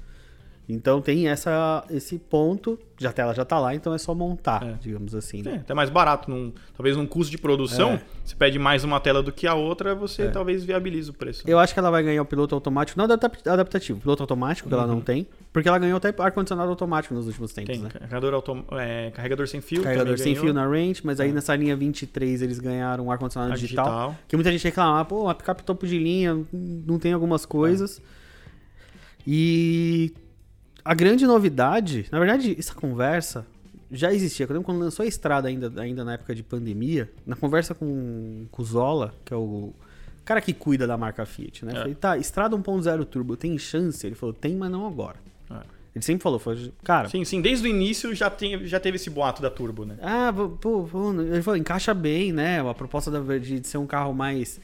Então 0.73 1.01
tem 1.01 1.27
essa, 1.27 1.83
esse 1.89 2.17
ponto, 2.17 2.77
já 2.97 3.09
a 3.09 3.13
tela 3.13 3.33
já 3.33 3.43
tá 3.43 3.59
lá, 3.59 3.73
então 3.75 3.93
é 3.93 3.97
só 3.97 4.13
montar, 4.15 4.63
É. 4.63 4.73
digamos 4.81 5.13
assim. 5.15 5.39
É, 5.41 5.43
Né? 5.43 5.55
até 5.61 5.73
mais 5.73 5.89
barato. 5.89 6.29
Num, 6.29 6.51
talvez 6.75 6.95
num 6.95 7.05
custo 7.05 7.31
de 7.31 7.37
produção, 7.37 7.91
É. 7.91 8.01
você 8.23 8.35
pede 8.35 8.57
mais 8.59 8.83
uma 8.83 8.99
tela 8.99 9.21
do 9.23 9.31
que 9.31 9.47
a 9.47 9.53
outra, 9.55 9.93
você 9.95 10.29
talvez 10.29 10.63
viabiliza 10.63 11.11
o 11.11 11.13
preço. 11.13 11.43
Eu 11.45 11.59
acho 11.59 11.73
que 11.73 11.79
ela 11.79 11.89
vai 11.91 12.03
ganhar 12.03 12.21
o 12.21 12.25
piloto 12.25 12.53
automático, 12.55 12.97
não 12.97 13.05
adap- 13.05 13.37
adaptativo, 13.47 13.99
piloto 13.99 14.23
automático, 14.23 14.67
que 14.69 14.73
ela 14.73 14.85
não 14.87 15.01
tem, 15.01 15.27
porque 15.51 15.67
ela 15.67 15.79
ganhou 15.79 15.97
até 15.97 16.13
ar-condicionado 16.17 16.69
automático 16.69 17.13
nos 17.13 17.27
últimos 17.27 17.51
tempos, 17.53 17.75
Tem 17.75 17.83
né? 17.83 17.89
carregador, 17.89 18.33
autom- 18.33 18.63
é, 18.73 19.11
carregador 19.11 19.47
sem 19.47 19.61
fio. 19.61 19.83
Carregador 19.83 20.17
sem 20.17 20.33
ganhou. 20.33 20.45
fio 20.45 20.53
na 20.53 20.65
range, 20.67 21.01
mas 21.03 21.19
aí 21.19 21.31
nessa 21.31 21.55
linha 21.55 21.75
23 21.75 22.41
eles 22.41 22.59
ganharam 22.59 23.05
um 23.07 23.11
ar-condicionado 23.11 23.53
A 23.53 23.55
digital, 23.55 23.85
digital. 23.85 24.15
Que 24.27 24.35
muita 24.35 24.51
gente 24.51 24.63
reclama, 24.63 24.99
ah, 25.01 25.05
pô, 25.05 25.23
uma 25.23 25.35
picape 25.35 25.63
topo 25.63 25.85
de 25.85 25.97
linha, 25.97 26.37
não 26.53 26.97
tem 26.99 27.13
algumas 27.13 27.45
coisas. 27.45 28.01
E 29.25 30.13
a 30.83 30.93
grande 30.93 31.25
novidade, 31.25 32.07
na 32.11 32.19
verdade, 32.19 32.55
essa 32.57 32.73
conversa 32.73 33.45
já 33.91 34.13
existia. 34.13 34.45
Eu 34.45 34.53
lembro 34.53 34.63
quando 34.63 34.79
lançou 34.79 35.03
a 35.03 35.07
estrada 35.07 35.47
ainda, 35.47 35.71
ainda 35.81 36.03
na 36.03 36.13
época 36.13 36.33
de 36.33 36.43
pandemia, 36.43 37.09
na 37.25 37.35
conversa 37.35 37.75
com, 37.75 38.45
com 38.49 38.61
o 38.61 38.65
Zola, 38.65 39.13
que 39.25 39.33
é 39.33 39.37
o 39.37 39.73
cara 40.23 40.39
que 40.39 40.53
cuida 40.53 40.87
da 40.87 40.97
marca 40.97 41.25
Fiat, 41.25 41.65
né? 41.65 41.73
É. 41.73 41.75
Falei, 41.75 41.95
tá, 41.95 42.17
estrada 42.17 42.55
1.0 42.55 43.05
turbo, 43.05 43.35
tem 43.35 43.57
chance? 43.57 44.05
Ele 44.05 44.15
falou, 44.15 44.33
tem, 44.33 44.55
mas 44.55 44.71
não 44.71 44.87
agora. 44.87 45.17
É. 45.49 45.81
Ele 45.93 46.05
sempre 46.05 46.23
falou, 46.23 46.39
falou 46.39 46.57
cara, 46.83 47.09
Sim, 47.09 47.25
sim, 47.25 47.41
desde 47.41 47.67
o 47.67 47.69
início 47.69 48.15
já, 48.15 48.29
tem, 48.29 48.65
já 48.65 48.79
teve 48.79 48.95
esse 48.95 49.09
boato 49.09 49.41
da 49.41 49.49
Turbo, 49.49 49.83
né? 49.83 49.97
ah, 50.01 50.31
pô, 50.33 50.83
pô, 50.83 51.11
ele 51.21 51.41
falou, 51.41 51.57
encaixa 51.57 51.93
bem, 51.93 52.31
né? 52.31 52.61
A 52.61 52.73
proposta 52.73 53.11
da 53.11 53.19
Verdi 53.19 53.59
de 53.59 53.67
ser 53.67 53.77
um 53.77 53.85
carro 53.85 54.13
mais 54.13 54.61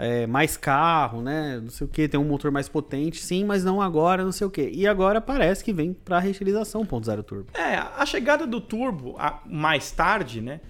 é, 0.00 0.26
mais 0.26 0.56
carro, 0.56 1.20
né? 1.22 1.60
Não 1.62 1.70
sei 1.70 1.86
o 1.86 1.88
que, 1.90 2.08
tem 2.08 2.18
um 2.18 2.24
motor 2.24 2.50
mais 2.50 2.68
potente, 2.68 3.20
sim, 3.22 3.44
mas 3.44 3.62
não 3.62 3.80
agora, 3.82 4.24
não 4.24 4.32
sei 4.32 4.46
o 4.46 4.50
que. 4.50 4.68
E 4.70 4.86
agora 4.86 5.20
parece 5.20 5.62
que 5.62 5.72
vem 5.72 5.92
pra 5.92 6.18
reutilização 6.18 6.84
1.0 6.84 7.22
turbo. 7.22 7.46
É, 7.54 7.76
a 7.76 8.06
chegada 8.06 8.46
do 8.46 8.60
Turbo 8.60 9.14
a- 9.18 9.40
mais 9.46 9.90
tarde, 9.90 10.40
né? 10.40 10.60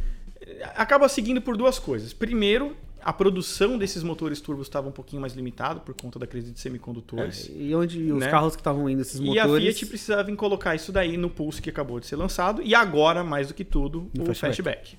Acaba 0.74 1.08
seguindo 1.08 1.40
por 1.40 1.56
duas 1.56 1.78
coisas. 1.78 2.12
Primeiro, 2.12 2.76
a 3.02 3.12
produção 3.12 3.78
desses 3.78 4.02
motores 4.02 4.40
turbos 4.40 4.66
estava 4.66 4.88
um 4.88 4.92
pouquinho 4.92 5.20
mais 5.22 5.32
limitado 5.34 5.80
por 5.80 5.94
conta 5.94 6.18
da 6.18 6.26
crise 6.26 6.50
de 6.50 6.58
semicondutores. 6.60 7.50
E 7.54 7.74
onde 7.74 8.12
os 8.12 8.18
Né? 8.20 8.28
carros 8.30 8.54
que 8.56 8.60
estavam 8.60 8.88
indo 8.90 9.00
esses 9.02 9.20
E 9.20 9.38
a 9.38 9.46
motores 9.46 9.64
Fiat 9.78 9.86
precisava 9.86 10.30
em 10.30 10.36
colocar 10.36 10.74
isso 10.74 10.90
daí 10.92 11.16
no 11.16 11.30
Pulse 11.30 11.62
que 11.62 11.70
acabou 11.70 12.00
de 12.00 12.06
ser 12.06 12.16
lançado. 12.16 12.60
E 12.62 12.74
agora, 12.74 13.22
mais 13.24 13.48
do 13.48 13.54
que 13.54 13.64
tudo, 13.64 14.10
No 14.14 14.24
o 14.24 14.26
Fastback. 14.26 14.56
Fastback. 14.56 14.98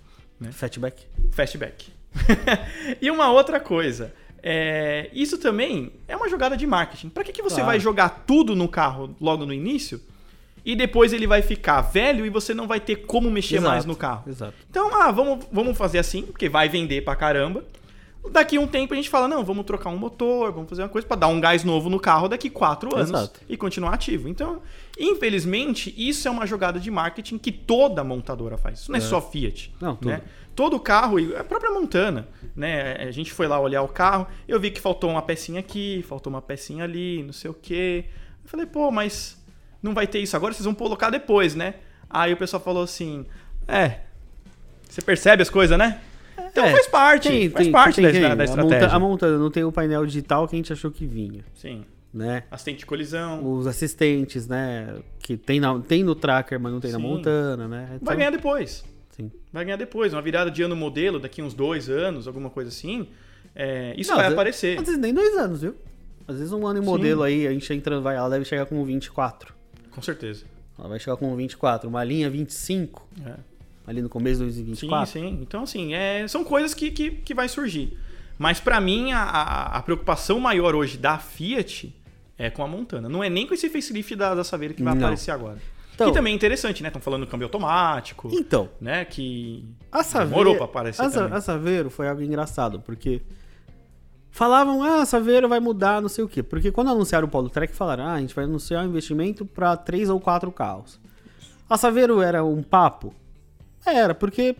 Fatback. 0.51 1.03
Fastback. 1.31 1.91
e 3.01 3.10
uma 3.12 3.31
outra 3.31 3.60
coisa. 3.60 4.13
é, 4.43 5.10
isso 5.13 5.38
também 5.38 5.91
é 6.07 6.15
uma 6.15 6.27
jogada 6.27 6.57
de 6.57 6.65
marketing. 6.65 7.10
Para 7.10 7.24
que, 7.24 7.31
que 7.31 7.41
você 7.41 7.55
Claro. 7.55 7.67
vai 7.67 7.79
jogar 7.79 8.24
tudo 8.25 8.55
no 8.55 8.67
carro 8.67 9.15
logo 9.21 9.45
no 9.45 9.53
início 9.53 10.01
e 10.65 10.75
depois 10.75 11.13
ele 11.13 11.25
vai 11.27 11.41
ficar 11.41 11.81
velho 11.81 12.25
e 12.25 12.29
você 12.29 12.53
não 12.53 12.67
vai 12.67 12.79
ter 12.79 12.98
como 12.98 13.29
mexer 13.31 13.55
Exato, 13.57 13.71
mais 13.71 13.86
no 13.86 13.95
carro? 13.95 14.24
Exato. 14.29 14.53
Então, 14.69 14.89
ah, 14.95 15.12
vamos, 15.12 15.45
vamos 15.51 15.77
fazer 15.77 16.00
assim, 16.00 16.24
porque 16.24 16.50
vai 16.50 16.67
vender 16.69 17.03
pra 17.03 17.15
caramba. 17.15 17.63
Daqui 18.30 18.60
um 18.60 18.68
tempo 18.68 18.94
a 18.94 18.96
gente 18.96 19.10
fala, 19.10 19.28
não, 19.28 19.44
vamos 19.44 19.66
trocar 19.66 19.90
um 19.90 19.98
motor, 19.98 20.51
vamos 20.51 20.70
fazer 20.70 20.84
uma 20.84 20.90
coisa 20.90 21.08
pra 21.08 21.18
dar 21.18 21.28
um 21.28 21.40
gás 21.40 21.63
novo 21.63 21.90
no 21.90 22.00
carro 22.00 22.28
daqui 22.28 22.50
quatro 22.50 22.96
anos 22.96 23.10
Exato. 23.10 23.40
e 23.50 23.58
continuar 23.58 23.94
ativo. 23.94 24.30
Então, 24.30 24.62
infelizmente, 24.98 25.94
isso 25.98 26.28
é 26.28 26.32
uma 26.32 26.46
jogada 26.46 26.80
de 26.80 26.92
marketing 26.92 27.38
que 27.38 27.51
toda 27.51 28.04
montadora 28.04 28.58
faz. 28.58 28.82
Isso 28.82 28.92
não 28.92 28.98
é, 28.98 29.01
só 29.01 29.20
Fiat. 29.20 29.74
Não, 29.82 29.96
tudo. 29.96 30.10
né? 30.10 30.22
Todo 30.56 30.80
carro, 30.80 31.20
e 31.20 31.36
a 31.36 31.44
própria 31.44 31.72
Montana, 31.72 32.28
né? 32.56 32.96
A 33.08 33.12
gente 33.12 33.32
foi 33.32 33.48
lá 33.48 33.60
olhar 33.60 33.82
o 33.82 33.88
carro, 33.88 34.28
eu 34.48 34.60
vi 34.60 34.70
que 34.70 34.80
faltou 34.80 35.10
uma 35.10 35.22
pecinha 35.22 35.60
aqui, 35.60 36.06
faltou 36.08 36.32
uma 36.32 36.42
pecinha 36.42 36.84
ali, 36.84 37.24
não 37.24 37.34
sei 37.34 37.50
o 37.50 37.54
quê. 37.54 38.06
Eu 38.44 38.50
falei, 38.50 38.66
pô, 38.66 38.92
mas 38.92 39.42
não 39.82 39.94
vai 39.94 40.06
ter 40.06 40.20
isso 40.20 40.36
agora, 40.36 40.54
vocês 40.54 40.66
vão 40.66 40.75
colocar 40.75 41.10
depois, 41.10 41.56
né? 41.56 41.75
Aí 42.10 42.34
o 42.34 42.38
pessoal 42.38 42.62
falou 42.62 42.84
assim: 42.84 43.25
é, 43.68 44.01
você 44.88 45.01
percebe 45.01 45.42
as 45.42 45.50
coisas, 45.50 45.78
né? 45.78 46.01
Então 46.50 46.65
É, 46.65 46.71
faz 46.71 46.88
parte, 46.88 47.29
Tem, 47.29 47.50
faz 47.50 47.65
tem, 47.65 47.71
parte 47.71 47.95
tem, 47.95 48.05
da, 48.05 48.12
tem. 48.12 48.21
da 48.21 48.27
A 48.27 48.45
estratégia. 48.45 48.79
monta- 48.81 48.95
A 48.95 49.00
Montana 49.00 49.38
não 49.38 49.51
tem 49.51 49.63
o 49.63 49.71
painel 49.71 50.05
digital 50.05 50.48
que 50.48 50.55
a 50.55 50.57
gente 50.57 50.74
achou 50.74 50.89
que 50.91 51.05
vinha, 51.05 51.43
Sim. 51.53 51.83
né? 52.13 52.43
Assistente 52.51 52.79
de 52.79 52.86
colisão. 52.86 53.45
Os 53.57 53.67
assistentes, 53.67 54.48
né? 54.48 54.95
Que 55.19 55.38
tem, 55.38 55.60
na, 55.60 55.79
tem 55.79 56.03
no 56.03 56.15
Tracker, 56.15 56.60
mas 56.60 56.71
não 56.71 56.79
tem 56.79 56.91
na 56.91 56.98
Sim. 56.98 57.03
Montana, 57.03 57.67
né? 57.67 57.86
Vai 57.89 57.98
Então- 58.01 58.15
ganhar 58.17 58.29
depois. 58.31 58.83
Sim. 59.12 59.31
Vai 59.51 59.65
ganhar 59.65 59.77
depois. 59.77 60.13
Uma 60.13 60.21
virada 60.21 60.50
de 60.50 60.63
ano 60.63 60.75
modelo, 60.75 61.19
daqui 61.19 61.41
uns 61.41 61.53
dois 61.53 61.89
anos, 61.89 62.27
alguma 62.27 62.50
coisa 62.50 62.69
assim. 62.69 63.07
é, 63.53 63.93
isso 63.98 64.10
Não, 64.12 64.17
vai 64.17 64.27
às- 64.27 64.33
aparecer. 64.33 64.77
Às 64.79 64.86
vezes 64.86 65.00
nem 65.00 65.13
dois 65.13 65.36
anos, 65.38 65.62
viu? 65.62 65.75
Às 66.27 66.38
vezes 66.38 66.53
um 66.53 66.65
ano 66.65 66.79
em 66.79 66.81
Sim. 66.83 66.88
modelo 66.88 67.24
aí, 67.24 67.45
a 67.45 67.51
gente 67.51 67.74
entrando, 67.74 68.01
vai, 68.01 68.15
ela 68.15 68.29
deve 68.29 68.45
chegar 68.45 68.65
com 68.65 68.81
24. 68.86 69.53
Com 69.89 70.01
certeza. 70.01 70.45
Ela 70.79 70.88
vai 70.88 70.98
chegar 71.00 71.17
com 71.17 71.36
24. 71.36 71.89
Uma 71.89 72.01
linha 72.03 72.29
25, 72.29 73.05
É. 73.25 73.33
ali 73.85 74.01
no 74.01 74.09
começo 74.09 74.45
de 74.45 74.51
Sim, 74.53 74.63
2024. 74.65 75.11
sim. 75.11 75.39
Então, 75.41 75.63
assim, 75.63 75.93
é, 75.93 76.27
são 76.27 76.43
coisas 76.43 76.73
que, 76.73 76.91
que, 76.91 77.11
que 77.11 77.33
vai 77.33 77.47
surgir. 77.50 77.97
Mas 78.38 78.59
pra 78.59 78.79
mim, 78.81 79.11
a, 79.11 79.21
a, 79.21 79.77
a 79.77 79.81
preocupação 79.81 80.39
maior 80.39 80.73
hoje 80.75 80.97
da 80.97 81.17
Fiat 81.17 81.93
é 82.38 82.50
com 82.50 82.63
a 82.63 82.67
Montana. 82.67 83.07
Não 83.07 83.23
é 83.23 83.29
nem 83.29 83.45
com 83.45 83.53
esse 83.53 83.69
facelift 83.69 84.15
da, 84.15 84.33
da 84.33 84.43
Saveiro 84.43 84.73
que 84.73 84.81
vai 84.81 84.93
Não. 84.95 85.01
aparecer 85.01 85.31
agora. 85.31 85.57
Então- 85.93 86.07
que 86.07 86.13
também 86.13 86.33
é 86.33 86.35
interessante, 86.35 86.81
né? 86.81 86.89
Estão 86.89 87.01
falando 87.01 87.25
do 87.25 87.27
câmbio 87.27 87.45
automático, 87.45 88.29
Então, 88.33 88.69
né? 88.79 89.05
Que 89.05 89.63
a 89.91 90.01
Saveiro, 90.03 90.29
demorou 90.31 90.55
pra 90.55 90.65
aparecer 90.65 91.03
a, 91.05 91.09
também. 91.11 91.38
a 91.38 91.41
Saveiro 91.41 91.89
foi 91.91 92.07
algo 92.07 92.21
engraçado, 92.23 92.79
porque 92.79 93.21
falavam, 94.31 94.81
ah, 94.81 95.01
a 95.01 95.05
Saveiro 95.05 95.47
vai 95.47 95.59
mudar, 95.59 96.01
não 96.01 96.09
sei 96.09 96.23
o 96.23 96.27
quê. 96.27 96.41
Porque 96.41 96.71
quando 96.71 96.89
anunciaram 96.89 97.27
o 97.27 97.29
Polo 97.29 97.50
Trek, 97.50 97.75
falaram, 97.75 98.05
ah, 98.05 98.13
a 98.13 98.19
gente 98.19 98.33
vai 98.33 98.45
anunciar 98.45 98.83
um 98.83 98.89
investimento 98.89 99.45
para 99.45 99.77
três 99.77 100.09
ou 100.09 100.19
quatro 100.19 100.51
carros. 100.51 101.00
A 101.69 101.77
Saveiro 101.77 102.21
era 102.21 102.43
um 102.43 102.63
papo? 102.63 103.13
Era, 103.85 104.13
porque 104.15 104.55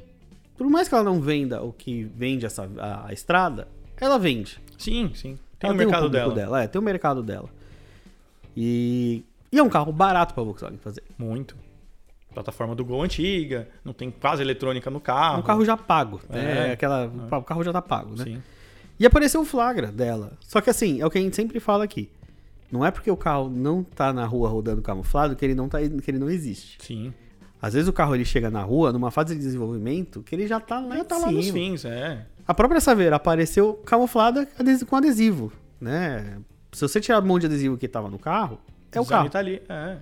por 0.58 0.68
mais 0.70 0.88
que 0.88 0.96
ela 0.96 1.04
não 1.04 1.20
venda 1.22 1.62
o 1.62 1.72
que 1.74 2.04
vende 2.16 2.46
essa, 2.46 2.70
a, 2.78 3.08
a 3.08 3.14
estrada, 3.14 3.68
ela 3.98 4.18
vende. 4.18 4.60
Sim, 4.78 5.12
sim. 5.14 5.38
Tem 5.60 5.68
Ela 5.70 5.76
o 5.76 5.78
mercado 5.78 6.04
público 6.06 6.32
dela. 6.32 6.64
É, 6.64 6.68
tem 6.68 6.80
o 6.82 6.84
mercado 6.84 7.22
dela. 7.22 7.50
E, 8.56 9.24
e 9.52 9.58
é 9.60 9.64
um 9.64 9.70
carro 9.70 9.92
barato 9.92 10.34
pra 10.34 10.44
Volkswagen 10.44 10.78
fazer. 10.80 11.04
Muito. 11.18 11.56
Plataforma 12.34 12.74
do 12.76 12.86
Gol 12.86 13.04
antiga, 13.04 13.68
não 13.84 13.92
tem 13.94 14.10
quase 14.10 14.42
eletrônica 14.42 14.90
no 14.90 14.98
É 14.98 15.02
carro. 15.02 15.40
um 15.40 15.44
carro 15.44 15.66
já 15.66 15.76
pago. 15.76 16.22
né? 16.30 16.70
É. 16.70 16.72
Aquela, 16.74 17.12
O 17.32 17.44
carro 17.44 17.64
já 17.64 17.74
tá 17.74 17.82
pago, 17.82 18.16
né? 18.18 18.24
Sim. 18.24 18.44
E 19.00 19.06
apareceu 19.06 19.42
o 19.42 19.46
flagra 19.46 19.92
dela. 19.92 20.34
Só 20.40 20.62
que 20.62 20.70
assim, 20.70 21.02
é 21.02 21.06
o 21.06 21.10
que 21.10 21.18
a 21.18 21.22
gente 21.22 21.36
sempre 21.36 21.60
fala 21.60 21.84
aqui. 21.84 22.10
Não 22.72 22.86
é 22.86 22.92
porque 22.92 23.12
o 23.12 23.18
carro 23.18 23.50
não 23.50 23.84
tá 23.84 24.14
na 24.14 24.26
rua 24.26 24.48
rodando 24.48 24.82
camuflado 24.82 25.36
que 25.36 25.44
ele 25.44 25.56
não, 25.56 25.68
tá, 25.68 25.80
que 25.80 26.10
ele 26.12 26.20
não 26.20 26.30
existe. 26.30 26.78
Sim. 26.80 27.14
Às 27.62 27.74
vezes 27.74 27.88
o 27.88 27.94
carro 27.94 28.16
ele 28.16 28.26
chega 28.26 28.50
na 28.50 28.62
rua, 28.64 28.92
numa 28.92 29.12
fase 29.12 29.36
de 29.36 29.42
desenvolvimento, 29.42 30.24
que 30.24 30.34
ele 30.34 30.48
já 30.48 30.60
tá 30.60 30.80
lá 30.80 30.96
Já 30.96 31.02
em 31.02 31.04
tá 31.06 31.16
cima. 31.16 31.28
lá 31.28 31.32
nos 31.34 31.50
fins, 31.50 31.86
é. 31.86 32.26
A 32.48 32.54
própria 32.54 32.82
Saveira 32.82 33.16
apareceu 33.18 33.74
camuflada 33.86 34.48
com 34.90 34.96
adesivo, 34.96 35.52
né? 35.80 36.40
Se 36.72 36.82
você 36.82 37.00
tirar 37.00 37.18
a 37.18 37.22
mão 37.22 37.38
de 37.38 37.46
adesivo 37.46 37.78
que 37.78 37.88
tava 37.88 38.10
no 38.10 38.18
carro, 38.18 38.60
é 38.92 39.00
o 39.00 39.04
design 39.04 39.30
carro. 39.30 39.30
Tá 39.30 39.40
ali, 39.40 39.62
é. 39.70 39.98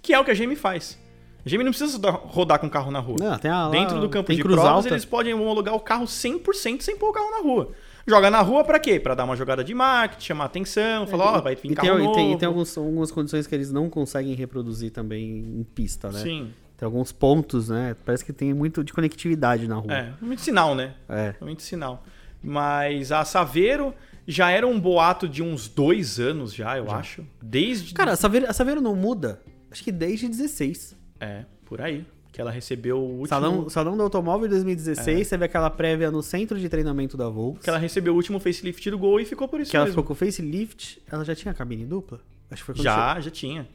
Que 0.00 0.12
é 0.14 0.18
o 0.18 0.24
que 0.24 0.30
a 0.30 0.34
GM 0.34 0.54
faz. 0.54 0.98
A 1.44 1.48
GM 1.48 1.64
não 1.64 1.72
precisa 1.72 1.98
rodar- 2.10 2.60
com 2.60 2.66
o 2.68 2.70
carro 2.70 2.92
na 2.92 3.00
rua. 3.00 3.16
Não, 3.18 3.36
tem 3.38 3.50
a, 3.50 3.68
Dentro 3.68 4.00
do 4.00 4.08
campo 4.08 4.32
de 4.32 4.40
provas, 4.42 4.64
alta. 4.64 4.88
eles 4.90 5.04
podem 5.04 5.34
homologar 5.34 5.74
o 5.74 5.80
carro 5.80 6.04
100% 6.06 6.82
sem 6.82 6.96
pôr 6.96 7.08
o 7.10 7.12
carro 7.12 7.30
na 7.32 7.38
rua. 7.42 7.72
Joga 8.06 8.30
na 8.30 8.40
rua 8.42 8.62
pra 8.64 8.78
quê? 8.78 9.00
Pra 9.00 9.14
dar 9.14 9.24
uma 9.24 9.34
jogada 9.36 9.62
de 9.64 9.74
marketing, 9.74 10.24
chamar 10.24 10.44
atenção, 10.46 11.06
falar, 11.06 11.36
ó, 11.38 11.40
vai 11.40 11.56
vir 11.56 11.68
É, 11.68 11.72
e 11.72 11.74
carro 11.74 11.88
tem, 11.88 11.98
e 11.98 12.02
novo. 12.04 12.14
tem, 12.14 12.32
e 12.32 12.36
tem 12.38 12.46
alguns- 12.46 12.76
algumas 12.78 13.10
condições 13.10 13.46
que 13.46 13.54
eles 13.54 13.72
não 13.72 13.88
conseguem 13.90 14.34
reproduzir 14.34 14.90
também 14.92 15.38
em 15.38 15.64
pista, 15.74 16.10
né? 16.10 16.20
Sim. 16.20 16.50
Tem 16.82 16.86
alguns 16.88 17.12
pontos, 17.12 17.68
né? 17.68 17.94
Parece 18.04 18.24
que 18.24 18.32
tem 18.32 18.52
muito 18.52 18.82
de 18.82 18.92
conectividade 18.92 19.68
na 19.68 19.76
rua. 19.76 19.94
É, 19.94 20.12
muito 20.20 20.42
sinal, 20.42 20.74
né? 20.74 20.94
É. 21.08 21.32
Muito 21.40 21.62
sinal. 21.62 22.02
Mas 22.42 23.12
a 23.12 23.24
Saveiro 23.24 23.94
já 24.26 24.50
era 24.50 24.66
um 24.66 24.80
boato 24.80 25.28
de 25.28 25.44
uns 25.44 25.68
dois 25.68 26.18
anos 26.18 26.52
já, 26.52 26.76
eu 26.76 26.90
acho. 26.90 27.24
Desde... 27.40 27.94
Cara, 27.94 28.10
a 28.10 28.16
Saveiro, 28.16 28.50
a 28.50 28.52
Saveiro 28.52 28.80
não 28.80 28.96
muda, 28.96 29.40
acho 29.70 29.84
que 29.84 29.92
desde 29.92 30.26
16. 30.26 30.96
É, 31.20 31.44
por 31.66 31.80
aí. 31.80 32.04
Que 32.32 32.40
ela 32.40 32.50
recebeu 32.50 32.98
o 32.98 33.02
último... 33.10 33.26
Salão, 33.28 33.68
Salão 33.68 33.96
do 33.96 34.02
Automóvel 34.02 34.48
2016, 34.48 35.30
É. 35.30 35.36
vê 35.36 35.44
aquela 35.44 35.70
prévia 35.70 36.10
no 36.10 36.20
centro 36.20 36.58
de 36.58 36.68
treinamento 36.68 37.16
da 37.16 37.28
Volks. 37.28 37.62
Que 37.62 37.70
ela 37.70 37.78
recebeu 37.78 38.12
o 38.12 38.16
último 38.16 38.40
facelift 38.40 38.90
do 38.90 38.98
Gol 38.98 39.20
e 39.20 39.24
ficou 39.24 39.46
por 39.46 39.60
isso 39.60 39.70
que 39.70 39.76
ela 39.76 39.84
mesmo. 39.86 40.02
ficou 40.02 40.04
com 40.04 40.12
o 40.14 40.16
facelift, 40.16 41.00
ela 41.08 41.24
já 41.24 41.36
tinha 41.36 41.54
cabine 41.54 41.86
dupla? 41.86 42.18
Acho 42.50 42.62
que 42.62 42.66
foi 42.66 42.74
quando 42.74 42.82
Já, 42.82 43.20
já 43.20 43.30
tinha. 43.30 43.68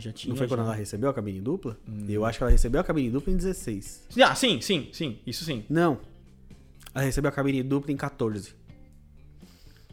Já 0.00 0.12
tinha. 0.12 0.30
Não 0.30 0.36
foi 0.36 0.48
quando 0.48 0.60
já. 0.60 0.64
Hum. 0.64 0.68
ela 0.68 0.74
recebeu 0.76 1.10
a 1.10 1.14
cabine 1.14 1.40
dupla? 1.40 1.76
Eu 2.08 2.24
acho 2.24 2.38
que 2.38 2.42
ela 2.44 2.50
recebeu 2.50 2.80
a 2.80 2.84
cabine 2.84 3.10
dupla 3.10 3.32
em 3.32 3.36
16. 3.36 4.06
Ah, 4.24 4.34
sim, 4.34 4.60
sim, 4.60 4.88
sim. 4.92 5.18
Isso 5.26 5.44
sim. 5.44 5.64
Não. 5.68 5.98
Ela 6.94 7.04
recebeu 7.04 7.28
a 7.28 7.32
cabine 7.32 7.62
dupla 7.62 7.92
em 7.92 7.96
14. 7.96 8.54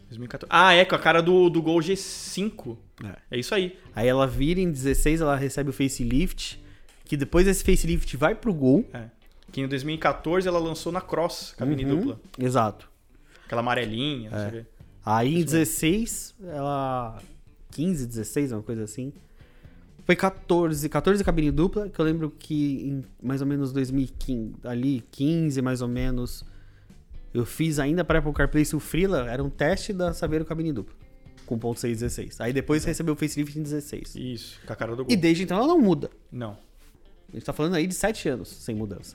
2014. 0.08 0.48
Ah, 0.50 0.72
é, 0.72 0.84
com 0.84 0.94
a 0.94 0.98
cara 0.98 1.20
do, 1.22 1.50
do 1.50 1.60
Gol 1.60 1.80
G5. 1.80 2.76
É. 3.04 3.36
É 3.36 3.38
isso 3.38 3.54
aí. 3.54 3.78
Aí 3.94 4.08
ela 4.08 4.26
vira 4.26 4.60
em 4.60 4.70
16, 4.70 5.20
ela 5.20 5.36
recebe 5.36 5.70
o 5.70 5.72
facelift, 5.72 6.58
que 7.04 7.16
depois 7.16 7.46
esse 7.46 7.62
facelift 7.62 8.16
vai 8.16 8.34
pro 8.34 8.52
Gol. 8.54 8.88
É. 8.92 9.04
Que 9.52 9.60
em 9.60 9.68
2014 9.68 10.46
ela 10.48 10.58
lançou 10.58 10.92
na 10.92 11.00
Cross, 11.00 11.54
cabine 11.56 11.84
Uhum, 11.84 11.96
dupla. 11.96 12.20
Exato. 12.38 12.90
Aquela 13.46 13.60
amarelinha, 13.60 14.30
não 14.30 14.38
sei 14.38 14.48
o 14.48 14.50
quê. 14.64 14.70
Aí 15.04 15.36
em 15.36 15.44
16, 15.44 16.34
ela. 16.48 17.18
15, 17.70 18.06
16, 18.06 18.52
uma 18.52 18.62
coisa 18.62 18.84
assim. 18.84 19.12
Foi 20.08 20.16
14, 20.16 20.88
14 20.88 21.22
cabine 21.22 21.50
dupla, 21.50 21.90
que 21.90 22.00
eu 22.00 22.02
lembro 22.02 22.30
que 22.30 22.88
em 22.88 23.04
mais 23.22 23.42
ou 23.42 23.46
menos 23.46 23.74
2015, 23.74 24.54
ali, 24.64 25.04
15 25.12 25.60
mais 25.60 25.82
ou 25.82 25.88
menos, 25.88 26.46
eu 27.34 27.44
fiz 27.44 27.78
ainda 27.78 28.02
para 28.02 28.18
Apple 28.18 28.32
CarPlay 28.32 28.64
o 28.72 28.80
Freela 28.80 29.30
era 29.30 29.44
um 29.44 29.50
teste 29.50 29.92
da 29.92 30.14
Saveiro 30.14 30.46
cabine 30.46 30.72
dupla, 30.72 30.94
com 31.44 31.58
ponto 31.58 31.78
616. 31.78 32.40
Aí 32.40 32.54
depois 32.54 32.86
recebeu 32.86 33.12
o 33.12 33.16
facelift 33.18 33.58
em 33.58 33.62
16. 33.62 34.14
Isso, 34.14 34.58
com 34.66 34.72
a 34.72 34.76
cara 34.76 34.96
do 34.96 35.04
Gol. 35.04 35.12
E 35.12 35.14
desde 35.14 35.42
então 35.42 35.58
ela 35.58 35.66
não 35.66 35.78
muda. 35.78 36.08
Não. 36.32 36.56
A 37.28 37.32
gente 37.32 37.44
tá 37.44 37.52
falando 37.52 37.74
aí 37.74 37.86
de 37.86 37.92
7 37.92 38.30
anos 38.30 38.48
sem 38.48 38.74
mudança. 38.74 39.14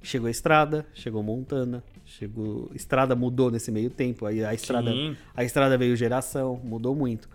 Chegou 0.00 0.28
a 0.28 0.30
Estrada, 0.30 0.86
chegou 0.94 1.24
Montana, 1.24 1.82
chegou. 2.04 2.70
Estrada 2.72 3.16
mudou 3.16 3.50
nesse 3.50 3.72
meio 3.72 3.90
tempo. 3.90 4.26
Aí 4.26 4.44
a 4.44 4.54
Estrada, 4.54 4.92
Sim. 4.92 5.16
a 5.34 5.42
Estrada 5.42 5.76
veio 5.76 5.96
geração, 5.96 6.60
mudou 6.62 6.94
muito. 6.94 7.28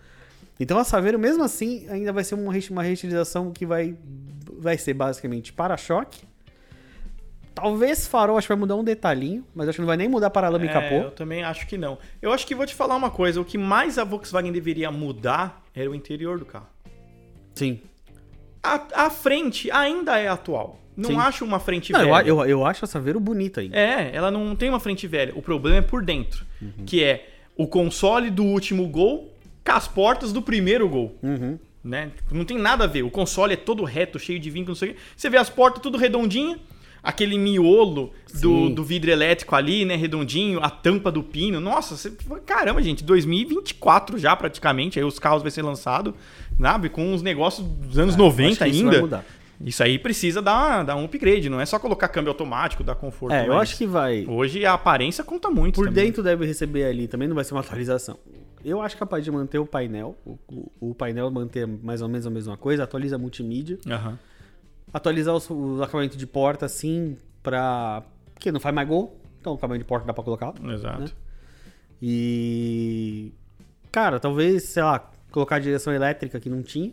Então 0.60 0.77
a 0.77 0.84
Saveiro, 0.84 1.17
mesmo 1.17 1.43
assim, 1.43 1.88
ainda 1.89 2.13
vai 2.13 2.24
ser 2.24 2.36
uma, 2.36 2.53
uma 2.70 2.84
reutilização 2.84 3.51
que 3.51 3.65
vai, 3.65 3.96
vai 4.58 4.77
ser 4.77 4.93
basicamente 4.93 5.51
para-choque. 5.51 6.22
Talvez 7.53 8.08
farol, 8.08 8.38
acho 8.38 8.48
que 8.48 8.53
vai 8.53 8.60
mudar 8.60 8.75
um 8.75 8.84
detalhinho, 8.84 9.46
mas 9.53 9.67
acho 9.67 9.75
que 9.75 9.81
não 9.81 9.88
vai 9.88 9.98
nem 9.98 10.08
mudar 10.08 10.29
paralama 10.29 10.63
e 10.65 10.70
É, 10.70 10.72
capô. 10.72 10.96
eu 10.96 11.12
também 11.12 11.43
acho 11.43 11.67
que 11.67 11.77
não. 11.77 11.98
Eu 12.22 12.31
acho 12.31 12.48
que 12.48 12.55
vou 12.55 12.65
te 12.65 12.74
falar 12.74 12.96
uma 12.96 13.12
coisa. 13.12 13.41
O 13.41 13.46
que 13.46 13.58
mais 13.58 13.98
a 13.98 14.03
Volkswagen 14.03 14.51
deveria 14.53 14.89
mudar 14.89 15.62
era 15.75 15.89
o 15.89 15.93
interior 15.96 16.39
do 16.39 16.46
carro. 16.46 16.67
Sim. 17.53 17.81
A, 18.63 19.05
a 19.05 19.10
frente 19.10 19.70
ainda 19.70 20.17
é 20.17 20.27
atual. 20.29 20.79
Não 20.96 21.10
Sim. 21.10 21.17
acho 21.17 21.43
uma 21.43 21.60
frente 21.60 21.91
Não, 21.91 22.00
eu, 22.01 22.05
velha. 22.05 22.17
a- 22.17 22.27
eu, 22.27 22.46
eu 22.46 22.65
acho 22.65 22.86
a 22.86 22.88
Saveiro 22.88 23.20
bonita 23.20 23.60
ainda. 23.62 23.75
É, 23.77 24.15
ela 24.15 24.31
não 24.31 24.55
tem 24.55 24.70
uma 24.70 24.79
frente 24.79 25.05
velha. 25.08 25.34
O 25.36 25.41
problema 25.41 25.77
é 25.77 25.81
por 25.81 26.03
dentro. 26.05 26.46
Uhum. 26.62 26.86
Que 26.86 27.03
é 27.03 27.29
o 27.58 27.67
console 27.67 28.29
do 28.29 28.43
último 28.46 28.88
gol 28.88 29.30
com 29.65 29.72
as 29.72 29.88
portas 29.88 30.32
do 30.34 30.41
primeiro 30.41 30.88
gol. 30.89 31.18
Uhum. 31.22 31.58
Né? 31.84 32.12
Tipo, 32.15 32.36
Não 32.36 32.46
tem 32.46 32.58
nada 32.58 32.84
a 32.84 32.88
ver. 32.88 33.03
O 33.03 33.10
console 33.10 33.53
é 33.53 33.58
todo 33.58 33.84
reto, 33.84 34.20
cheio 34.20 34.39
de 34.39 34.50
vinco, 34.50 34.70
não 34.70 34.75
sei 34.75 34.91
o 34.91 34.94
quê. 34.94 35.00
Você 35.15 35.30
vê 35.30 35.38
as 35.38 35.50
portas 35.50 35.82
tudo 35.82 35.98
redondinha. 35.98 36.60
Aquele 37.03 37.36
miolo 37.36 38.13
do, 38.32 38.68
Sim. 38.68 38.74
do 38.75 38.84
vidro 38.84 39.10
elétrico 39.10 39.56
ali, 39.56 39.84
né? 39.86 39.96
Redondinho, 39.96 40.60
a 40.63 40.70
tampa 40.70 41.12
do 41.12 41.24
pino. 41.24 41.60
Nossa, 41.60 41.98
você... 41.98 42.12
caramba, 42.46 42.80
gente, 42.84 43.03
2024 43.03 44.20
já 44.20 44.36
praticamente. 44.36 45.00
Aí 45.00 45.06
os 45.06 45.18
carros 45.18 45.41
vai 45.41 45.50
ser 45.50 45.63
lançado, 45.63 46.13
sabe? 46.60 46.89
Com 46.89 47.12
uns 47.12 47.24
negócios 47.24 47.65
dos 47.65 47.98
anos 47.98 48.13
É, 48.13 48.18
Acho 48.18 48.24
90 48.24 48.65
que 48.65 48.70
isso 48.70 48.80
ainda. 48.80 48.91
vai 48.91 49.01
mudar. 49.01 49.25
Isso 49.65 49.82
aí 49.84 49.98
precisa 49.98 50.41
dar, 50.44 50.84
dar 50.84 50.96
um 50.96 51.06
upgrade, 51.06 51.50
não 51.50 51.60
é 51.62 51.65
só 51.65 51.77
colocar 51.80 52.08
câmbio 52.08 52.32
automático, 52.32 52.84
dar 52.84 52.96
conforto. 52.96 53.34
É, 53.34 53.48
eu 53.48 53.53
acho 53.53 53.77
que 53.77 53.86
vai. 53.86 54.25
Hoje 54.27 54.63
a 54.65 54.74
aparência 54.74 55.24
conta 55.24 55.50
muito. 55.50 55.75
Por 55.75 55.88
também. 55.88 56.06
dentro 56.06 56.22
deve 56.24 56.46
receber 56.46 56.84
ali, 56.84 57.08
também 57.08 57.27
não 57.27 57.36
vai 57.36 57.44
ser 57.44 57.53
uma 57.53 57.62
atualização. 57.62 58.18
Eu 58.63 58.82
acho 58.82 58.98
capaz 58.98 59.24
de 59.24 59.32
manter 59.32 59.60
o 59.60 59.65
painel, 59.65 60.15
o, 60.25 60.38
o- 60.48 60.72
o 60.91 60.96
painel 60.96 61.30
manter 61.32 61.65
mais 61.68 62.01
ou 62.01 62.08
menos 62.08 62.25
a 62.27 62.30
mesma 62.30 62.56
coisa, 62.58 62.84
atualiza 62.84 63.15
a 63.15 63.20
multimídia, 63.20 63.77
Aham. 63.88 64.18
atualizar 64.94 65.36
os, 65.36 65.50
o 65.50 65.82
acabamento 65.82 66.18
de 66.18 66.27
porta 66.27 66.65
assim 66.65 67.18
pra. 67.41 68.03
Porque 68.34 68.51
não 68.51 68.60
faz 68.60 68.74
mais 68.74 68.88
gol, 68.88 69.20
então 69.39 69.53
o 69.53 69.56
acabamento 69.56 69.84
de 69.84 69.88
porta 69.88 70.06
dá 70.06 70.13
pra 70.13 70.24
colocar. 70.24 70.53
Exato. 70.72 71.01
Né? 71.01 71.08
E. 72.01 73.32
Cara, 73.91 74.20
talvez, 74.20 74.63
sei 74.63 74.84
lá, 74.84 75.12
colocar 75.32 75.58
a 75.58 75.60
direção 75.60 75.94
elétrica 75.94 76.39
que 76.39 76.50
não 76.50 76.62
tinha. 76.63 76.91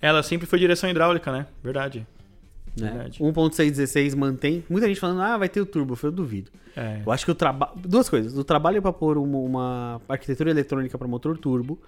Ela 0.00 0.22
sempre 0.22 0.46
foi 0.46 0.58
direção 0.58 0.88
hidráulica, 0.90 1.30
né? 1.32 1.46
Verdade. 1.62 2.06
Né? 2.78 2.90
Verdade. 2.90 3.18
1.616 3.20 4.16
mantém. 4.16 4.64
Muita 4.68 4.88
gente 4.88 4.98
falando, 4.98 5.20
ah, 5.20 5.36
vai 5.36 5.48
ter 5.48 5.60
o 5.60 5.66
turbo. 5.66 5.98
Eu 6.02 6.12
duvido. 6.12 6.50
É. 6.76 7.02
Eu 7.04 7.12
acho 7.12 7.24
que 7.24 7.30
o 7.30 7.34
trabalho. 7.34 7.72
Duas 7.76 8.08
coisas. 8.08 8.36
O 8.36 8.44
trabalho 8.44 8.80
para 8.80 8.92
pôr 8.92 9.18
uma, 9.18 9.38
uma 9.38 10.02
arquitetura 10.08 10.50
eletrônica 10.50 10.96
para 10.96 11.06
motor 11.06 11.36
turbo 11.36 11.78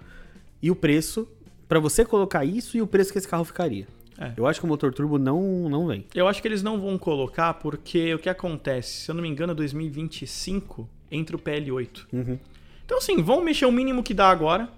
e 0.61 0.69
o 0.69 0.75
preço 0.75 1.27
para 1.67 1.79
você 1.79 2.05
colocar 2.05 2.45
isso 2.45 2.77
e 2.77 2.81
o 2.81 2.87
preço 2.87 3.11
que 3.11 3.17
esse 3.17 3.27
carro 3.27 3.43
ficaria. 3.43 3.87
É. 4.19 4.31
Eu 4.37 4.47
acho 4.47 4.59
que 4.59 4.65
o 4.65 4.69
motor 4.69 4.93
turbo 4.93 5.17
não, 5.17 5.67
não 5.67 5.87
vem. 5.87 6.05
Eu 6.13 6.27
acho 6.27 6.41
que 6.41 6.47
eles 6.47 6.63
não 6.63 6.79
vão 6.79 6.97
colocar 6.97 7.55
porque 7.55 8.13
o 8.13 8.19
que 8.19 8.29
acontece, 8.29 9.01
se 9.01 9.11
eu 9.11 9.15
não 9.15 9.21
me 9.21 9.27
engano, 9.27 9.53
2025 9.53 10.87
entra 11.11 11.35
o 11.35 11.39
PL8. 11.39 12.05
Uhum. 12.13 12.39
Então, 12.85 12.99
assim, 12.99 13.21
vão 13.21 13.43
mexer 13.43 13.65
o 13.65 13.71
mínimo 13.71 14.03
que 14.03 14.13
dá 14.13 14.29
agora 14.29 14.69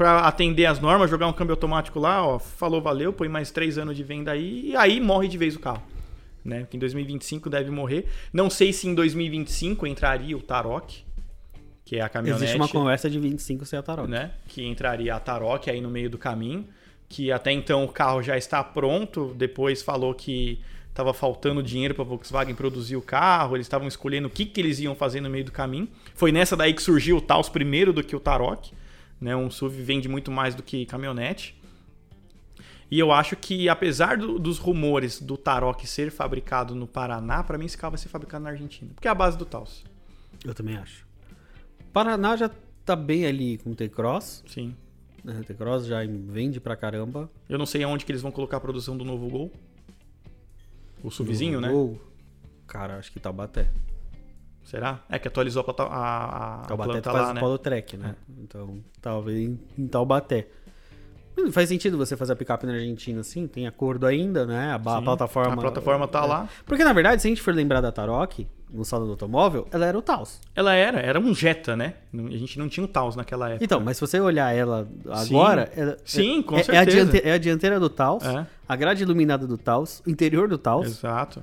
pra 0.00 0.20
atender 0.20 0.64
as 0.64 0.80
normas, 0.80 1.10
jogar 1.10 1.26
um 1.26 1.32
câmbio 1.34 1.52
automático 1.52 2.00
lá, 2.00 2.26
ó, 2.26 2.38
falou, 2.38 2.80
valeu, 2.80 3.12
põe 3.12 3.28
mais 3.28 3.50
três 3.50 3.76
anos 3.76 3.94
de 3.94 4.02
venda 4.02 4.30
aí 4.30 4.70
e 4.70 4.74
aí 4.74 4.98
morre 4.98 5.28
de 5.28 5.36
vez 5.36 5.54
o 5.54 5.60
carro. 5.60 5.82
Né? 6.42 6.66
Que 6.70 6.78
em 6.78 6.80
2025 6.80 7.50
deve 7.50 7.70
morrer. 7.70 8.06
Não 8.32 8.48
sei 8.48 8.72
se 8.72 8.88
em 8.88 8.94
2025 8.94 9.86
entraria 9.86 10.34
o 10.34 10.40
Tarok, 10.40 11.04
que 11.84 11.96
é 11.96 12.00
a 12.00 12.08
caminhonete. 12.08 12.44
Existe 12.44 12.56
uma 12.56 12.68
conversa 12.68 13.10
de 13.10 13.20
25 13.20 13.66
sem 13.66 13.78
a 13.78 13.82
Tarok. 13.82 14.08
né? 14.08 14.30
Que 14.48 14.66
entraria 14.66 15.14
a 15.14 15.20
Tarok 15.20 15.68
aí 15.68 15.82
no 15.82 15.90
meio 15.90 16.08
do 16.08 16.16
caminho. 16.16 16.66
Que 17.06 17.30
até 17.30 17.52
então 17.52 17.84
o 17.84 17.88
carro 17.88 18.22
já 18.22 18.38
está 18.38 18.64
pronto. 18.64 19.34
Depois 19.36 19.82
falou 19.82 20.14
que 20.14 20.60
estava 20.88 21.12
faltando 21.12 21.62
dinheiro 21.62 21.94
para 21.94 22.04
a 22.04 22.06
Volkswagen 22.06 22.54
produzir 22.54 22.96
o 22.96 23.02
carro. 23.02 23.54
Eles 23.54 23.66
estavam 23.66 23.86
escolhendo 23.86 24.28
o 24.28 24.30
que, 24.30 24.46
que 24.46 24.62
eles 24.62 24.80
iam 24.80 24.94
fazer 24.94 25.20
no 25.20 25.28
meio 25.28 25.44
do 25.44 25.52
caminho. 25.52 25.88
Foi 26.14 26.32
nessa 26.32 26.56
daí 26.56 26.72
que 26.72 26.82
surgiu 26.82 27.18
o 27.18 27.20
Taos 27.20 27.50
primeiro 27.50 27.92
do 27.92 28.02
que 28.02 28.16
o 28.16 28.20
Tarok. 28.20 28.79
Né? 29.20 29.36
Um 29.36 29.50
SUV 29.50 29.82
vende 29.82 30.08
muito 30.08 30.30
mais 30.30 30.54
do 30.54 30.62
que 30.62 30.86
caminhonete. 30.86 31.54
E 32.90 32.98
eu 32.98 33.12
acho 33.12 33.36
que, 33.36 33.68
apesar 33.68 34.16
do- 34.16 34.38
dos 34.38 34.58
rumores 34.58 35.20
do 35.20 35.36
Tarok 35.36 35.86
ser 35.86 36.10
fabricado 36.10 36.74
no 36.74 36.86
Paraná, 36.88 37.42
para 37.44 37.56
mim 37.56 37.66
esse 37.66 37.78
carro 37.78 37.92
vai 37.92 37.98
ser 37.98 38.08
fabricado 38.08 38.42
na 38.42 38.50
Argentina. 38.50 38.90
Porque 38.94 39.06
é 39.06 39.10
a 39.10 39.14
base 39.14 39.38
do 39.38 39.44
Taos. 39.44 39.84
Eu 40.44 40.54
também 40.54 40.76
acho. 40.76 41.06
Paraná 41.92 42.36
já 42.36 42.50
tá 42.84 42.96
bem 42.96 43.26
ali 43.26 43.58
com 43.58 43.70
o 43.70 43.74
T-Cross. 43.76 44.42
Sim. 44.48 44.74
Né? 45.22 45.38
O 45.40 45.44
T-Cross 45.44 45.86
já 45.86 45.98
vende 46.04 46.58
pra 46.58 46.74
caramba. 46.74 47.30
Eu 47.48 47.58
não 47.58 47.66
sei 47.66 47.84
aonde 47.84 48.04
que 48.04 48.10
eles 48.10 48.22
vão 48.22 48.32
colocar 48.32 48.56
a 48.56 48.60
produção 48.60 48.96
do 48.96 49.04
novo 49.04 49.28
Gol. 49.28 49.52
O 51.02 51.10
SUVzinho, 51.10 51.60
né? 51.60 51.68
Gol. 51.70 52.00
Cara, 52.66 52.98
acho 52.98 53.12
que 53.12 53.20
Taubaté. 53.20 53.70
Será? 54.70 55.00
É 55.08 55.18
que 55.18 55.26
atualizou 55.26 55.64
a, 55.66 55.82
a, 55.82 56.54
a 56.62 56.64
Taubaté 56.66 56.90
planta 56.92 57.10
faz 57.10 57.26
lá, 57.26 57.34
né? 57.34 57.40
Polo 57.40 57.58
Trek, 57.58 57.96
né? 57.96 58.14
Então, 58.38 58.78
talvez 59.02 59.50
em 59.76 59.86
Taubaté. 59.88 60.46
Hum, 61.36 61.50
Faz 61.50 61.68
sentido 61.68 61.96
você 61.98 62.16
fazer 62.16 62.34
a 62.34 62.36
picape 62.36 62.66
na 62.66 62.74
Argentina, 62.74 63.20
assim, 63.20 63.48
tem 63.48 63.66
acordo 63.66 64.06
ainda, 64.06 64.46
né? 64.46 64.72
A, 64.72 64.78
Sim, 64.98 65.04
plataforma. 65.04 65.54
A 65.54 65.56
plataforma 65.56 66.06
tá 66.06 66.22
é. 66.22 66.26
lá. 66.26 66.48
Porque, 66.64 66.84
na 66.84 66.92
verdade, 66.92 67.20
se 67.20 67.26
a 67.26 67.30
gente 67.30 67.42
for 67.42 67.52
lembrar 67.52 67.80
da 67.80 67.90
Tarok, 67.90 68.46
no 68.72 68.84
salão 68.84 69.06
do 69.06 69.12
automóvel, 69.12 69.66
ela 69.72 69.86
era 69.86 69.98
o 69.98 70.02
Taos. 70.02 70.40
Ela 70.54 70.74
era, 70.74 71.00
era 71.00 71.18
um 71.18 71.34
Jetta, 71.34 71.76
né? 71.76 71.94
A 72.14 72.36
gente 72.36 72.56
não 72.56 72.68
tinha 72.68 72.84
o 72.84 72.88
Taos 72.88 73.16
naquela 73.16 73.48
época. 73.48 73.64
Então, 73.64 73.80
mas 73.80 73.96
se 73.96 74.00
você 74.02 74.20
olhar 74.20 74.54
ela 74.54 74.86
Sim. 75.24 75.34
agora, 75.34 75.68
ela- 75.74 75.96
Sim, 76.04 76.42
com 76.42 76.54
é, 76.54 76.58
é 76.58 76.60
a 76.60 76.64
certeza. 76.64 76.90
diante- 77.10 77.28
é 77.28 77.32
a 77.32 77.38
dianteira 77.38 77.80
do 77.80 77.90
Taos, 77.90 78.22
É. 78.24 78.46
a 78.68 78.76
grade 78.76 79.02
iluminada 79.02 79.48
do 79.48 79.58
Taos, 79.58 80.00
o 80.06 80.10
interior 80.10 80.46
do 80.48 80.58
Taos. 80.58 80.86
Exato. 80.86 81.42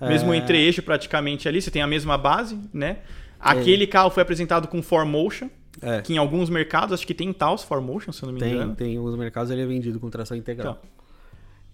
Mesmo 0.00 0.32
É. 0.34 0.36
entre-eixo 0.36 0.82
praticamente 0.82 1.48
ali, 1.48 1.62
você 1.62 1.70
tem 1.70 1.80
a 1.82 1.86
mesma 1.86 2.18
base, 2.18 2.58
né? 2.72 2.88
É. 2.90 3.02
Aquele 3.40 3.86
carro 3.86 4.10
foi 4.10 4.22
apresentado 4.22 4.68
com 4.68 4.82
4Motion, 4.82 5.48
É. 5.82 6.00
que 6.02 6.12
em 6.14 6.18
alguns 6.18 6.48
mercados, 6.50 6.92
acho 6.92 7.06
que 7.06 7.14
tem 7.14 7.32
Taos 7.32 7.64
4Motion, 7.64 8.12
se 8.12 8.22
eu 8.22 8.26
não 8.26 8.34
me 8.34 8.40
Tem, 8.40 8.52
engano. 8.54 8.74
tem 8.74 8.98
os 8.98 9.16
mercados 9.16 9.50
ele 9.50 9.62
é 9.62 9.66
vendido 9.66 9.98
com 10.00 10.10
tração 10.10 10.36
integral. 10.36 10.78
Então, 10.82 10.94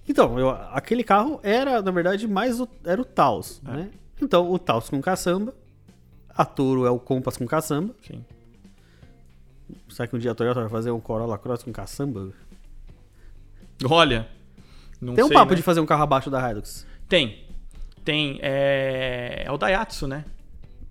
Então, 0.08 0.38
eu- 0.38 0.50
aquele 0.50 1.04
carro 1.04 1.38
era, 1.42 1.80
na 1.82 1.90
verdade, 1.90 2.26
mais 2.26 2.60
o, 2.60 2.68
era 2.84 3.00
o 3.00 3.04
Taos, 3.04 3.60
É. 3.66 3.70
né? 3.70 3.90
Então, 4.20 4.50
o 4.50 4.58
Taos 4.58 4.90
com 4.90 5.00
caçamba, 5.00 5.54
a 6.28 6.44
Toro 6.44 6.84
é 6.86 6.90
o 6.90 6.98
Compass 6.98 7.36
com 7.36 7.46
caçamba. 7.46 7.94
sim. 8.06 8.24
Será 9.88 10.08
que 10.08 10.16
um 10.16 10.18
dia 10.18 10.32
a 10.32 10.34
Toyota 10.34 10.60
vai 10.60 10.68
fazer 10.68 10.90
um 10.90 10.98
Corolla 11.00 11.38
Cross 11.38 11.62
com 11.62 11.72
caçamba? 11.72 12.30
Olha, 13.88 14.26
não 15.00 15.14
Tem 15.14 15.24
um 15.24 15.28
sei, 15.28 15.36
papo 15.36 15.50
né? 15.50 15.56
de 15.56 15.62
fazer 15.62 15.80
um 15.80 15.86
carro 15.86 16.02
abaixo 16.02 16.28
da 16.30 16.50
Hilux. 16.50 16.86
Tem. 17.08 17.44
Tem. 18.04 18.38
É... 18.42 19.44
é 19.46 19.52
o 19.52 19.56
Daihatsu, 19.58 20.06
né? 20.08 20.24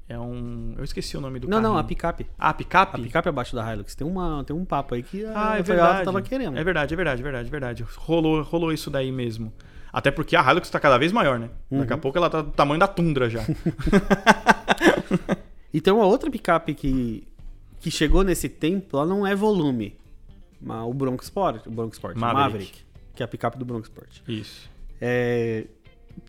É 0.08 0.18
um... 0.18 0.74
Eu 0.78 0.84
esqueci 0.84 1.16
o 1.16 1.22
nome 1.22 1.40
do 1.40 1.48
Não, 1.48 1.62
carro. 1.62 1.74
não, 1.74 1.78
a 1.80 1.84
picape. 1.84 2.26
Ah, 2.38 2.52
picape? 2.54 3.00
A 3.00 3.04
picape 3.04 3.30
abaixo 3.30 3.56
da 3.56 3.72
Hilux. 3.72 3.94
Tem, 3.94 4.08
uma, 4.08 4.44
tem 4.44 4.56
um 4.56 4.66
papo 4.66 4.96
aí 4.96 5.04
que 5.04 5.24
a, 5.24 5.52
Ah, 5.52 5.56
é 5.58 5.60
a 5.60 5.62
verdade. 5.62 6.04
tava 6.06 6.22
querendo. 6.22 6.58
É 6.58 6.64
verdade, 6.64 6.94
é 6.94 6.98
verdade, 6.98 7.22
é 7.22 7.24
verdade, 7.24 7.48
é 7.48 7.52
verdade. 7.52 7.86
Rolou, 7.96 8.42
rolou 8.42 8.74
isso 8.74 8.90
daí 8.90 9.12
mesmo. 9.12 9.54
Até 9.94 10.10
porque 10.10 10.36
a 10.36 10.42
Hilux 10.52 10.68
tá 10.70 10.80
cada 10.80 10.98
vez 10.98 11.12
maior, 11.12 11.38
né? 11.38 11.50
Daqui 11.70 11.94
a 11.94 11.96
Uhum. 11.96 12.02
pouco 12.02 12.18
ela 12.18 12.28
tá 12.30 12.42
do 12.42 12.52
tamanho 12.52 12.80
da 12.80 12.88
Tundra 12.88 13.30
já. 13.30 13.42
E 15.72 15.80
tem 15.80 15.94
uma 15.94 16.06
outra 16.06 16.32
picape 16.32 16.74
que, 16.74 17.28
que 17.80 17.92
chegou 17.92 18.24
nesse 18.24 18.50
tempo, 18.50 18.98
ela 18.98 19.06
não 19.06 19.26
é 19.28 19.36
volume. 19.36 19.96
Mas 20.60 20.84
o 20.88 20.94
Bronco 20.94 21.24
Sport, 21.24 21.68
o 21.68 21.72
Bronco 21.72 21.94
Sport, 21.94 22.16
Maverick. 22.18 22.44
Maverick. 22.52 22.80
que 23.16 23.22
é 23.22 23.26
a 23.26 23.28
picape 23.28 23.58
do 23.58 23.66
Bronco 23.66 23.84
Sport. 23.84 24.10
Isso. 24.28 24.68
É, 25.00 25.66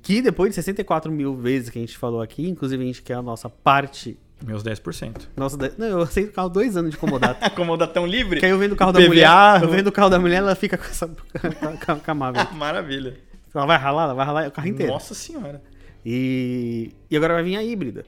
Que 0.03 0.21
depois 0.23 0.51
de 0.51 0.55
64 0.57 1.11
mil 1.13 1.35
vezes 1.37 1.71
que 1.71 1.79
a 1.79 1.81
gente 1.81 1.97
falou 1.97 2.21
aqui, 2.21 2.49
inclusive 2.49 2.83
a 2.83 2.87
gente 2.87 3.03
quer 3.03 3.15
a 3.15 3.23
nossa 3.23 3.49
parte. 3.49 4.19
Meus 4.45 4.63
10%. 4.65 5.29
Nossa, 5.37 5.57
não, 5.77 5.87
eu 5.87 6.01
aceito 6.01 6.31
o 6.31 6.33
carro 6.33 6.49
dois 6.49 6.77
anos 6.77 6.93
de 6.93 6.97
comodato. 6.99 7.45
Acomodatão 7.45 8.07
livre? 8.07 8.41
que 8.41 8.47
aí 8.47 8.53
eu 8.53 8.59
vendo 8.59 8.73
o 8.73 8.77
carro 8.77 8.93
da 8.93 8.99
PVA, 9.01 9.09
mulher. 9.09 9.63
Eu 9.63 9.69
vendo 9.69 9.87
o 9.89 9.93
carro 9.93 10.09
da 10.09 10.19
mulher, 10.19 10.37
ela 10.37 10.55
fica 10.55 10.79
com 10.79 10.85
essa. 10.85 11.07
Maverick. 12.15 12.55
Maravilha. 12.57 13.19
Ela 13.55 13.67
vai 13.67 13.77
ralar, 13.77 14.05
ela 14.05 14.15
vai 14.15 14.25
ralar 14.25 14.49
o 14.49 14.51
carro 14.53 14.69
inteiro. 14.69 14.93
Nossa 14.93 15.13
senhora. 15.13 15.63
E, 16.07 16.93
e 17.11 17.17
agora 17.17 17.35
vai 17.35 17.43
vir 17.43 17.57
a 17.57 17.63
híbrida. 17.63 18.07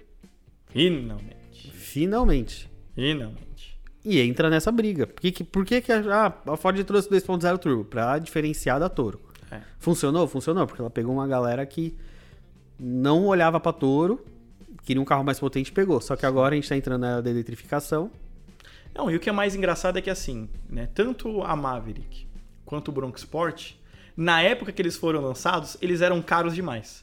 Finalmente. 0.71 1.71
Finalmente. 1.75 2.71
Finalmente. 2.95 3.79
E 4.05 4.21
entra 4.21 4.49
nessa 4.49 4.73
briga. 4.73 5.07
Por 5.07 5.21
que, 5.21 5.31
que- 5.33 5.45
por 5.45 5.65
que, 5.65 5.81
que 5.81 5.93
a, 5.93 6.01
ah, 6.47 6.53
a 6.53 6.57
Ford 6.57 6.83
trouxe 6.85 7.09
2.0 7.11 7.59
Turbo? 7.59 7.85
Pra 7.85 8.19
diferenciar 8.19 8.81
da 8.81 8.89
Toro. 8.89 9.21
É. 9.53 9.61
Funcionou? 9.79 10.27
Funcionou, 10.27 10.67
porque 10.67 10.81
ela 10.81 10.91
pegou 10.91 11.13
uma 11.15 11.27
galera 11.27 11.65
que 11.67 11.95
não 12.79 13.27
olhava 13.27 13.61
pra 13.61 13.73
Toro, 13.73 14.25
queria 14.85 15.01
um 15.01 15.05
carro 15.05 15.23
mais 15.25 15.39
potente 15.39 15.69
e 15.69 15.73
pegou. 15.73 16.01
Só 16.01 16.17
que 16.17 16.27
agora 16.27 16.55
a 16.55 16.57
gente 16.57 16.69
tá 16.69 16.77
entrando 16.77 17.01
na 17.03 17.11
era 17.13 17.23
da 17.23 17.31
eletrificação. 17.31 18.11
Não, 18.95 19.11
e 19.11 19.17
o 19.17 19.21
que 19.21 19.29
é 19.29 19.33
mais 19.33 19.55
engraçado 19.55 19.99
é 19.99 20.03
que 20.03 20.11
assim, 20.11 20.49
né, 20.69 20.89
tanto 20.95 21.43
a 21.43 21.55
Maverick 21.57 22.27
quanto 22.65 22.89
o 22.89 22.93
Bronco 22.93 23.17
Sport, 23.19 23.73
na 24.15 24.43
época 24.43 24.71
que 24.73 24.83
eles 24.83 24.97
foram 24.97 25.23
lançados, 25.23 25.77
eles 25.81 26.03
eram 26.03 26.21
caros 26.21 26.55
demais. 26.55 27.03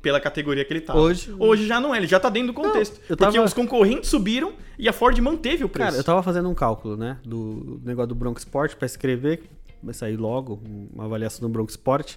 Pela 0.00 0.18
categoria 0.18 0.64
que 0.64 0.72
ele 0.72 0.80
tava. 0.80 0.98
Hoje- 0.98 1.34
Hoje 1.38 1.66
já 1.66 1.78
não 1.78 1.94
é, 1.94 1.98
ele 1.98 2.06
já 2.06 2.18
tá 2.18 2.30
dentro 2.30 2.48
do 2.48 2.54
contexto. 2.54 2.98
Porque 3.00 3.16
tava- 3.16 3.42
os 3.44 3.52
concorrentes 3.52 4.08
subiram 4.08 4.54
e 4.78 4.88
a 4.88 4.92
Ford 4.92 5.18
manteve 5.18 5.64
o 5.64 5.68
preço. 5.68 5.90
Cara, 5.90 6.00
eu 6.00 6.04
tava 6.04 6.22
fazendo 6.22 6.48
um 6.48 6.54
cálculo, 6.54 6.96
né? 6.96 7.18
Do 7.24 7.80
negócio 7.84 8.08
do 8.08 8.14
Bronco 8.14 8.38
Sport 8.38 8.74
pra 8.76 8.86
escrever. 8.86 9.42
Vai 9.82 9.94
sair 9.94 10.16
logo 10.16 10.60
uma 10.92 11.04
avaliação 11.04 11.40
do 11.40 11.52
Bronco 11.52 11.70
Sport. 11.70 12.16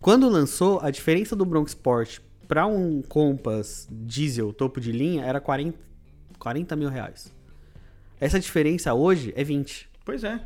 Quando 0.00 0.28
lançou, 0.28 0.80
a 0.80 0.90
diferença 0.90 1.34
do 1.34 1.44
Bronco 1.44 1.68
Sport 1.68 2.20
pra 2.46 2.66
um 2.66 3.02
Compass 3.02 3.88
diesel 3.90 4.52
topo 4.52 4.80
de 4.80 4.92
linha 4.92 5.24
era 5.24 5.40
40, 5.40 5.78
40 6.38 6.76
mil 6.76 6.88
reais. 6.88 7.32
Essa 8.20 8.38
diferença 8.38 8.94
hoje 8.94 9.32
é 9.36 9.42
20. 9.42 9.88
Pois 10.04 10.24
é. 10.24 10.40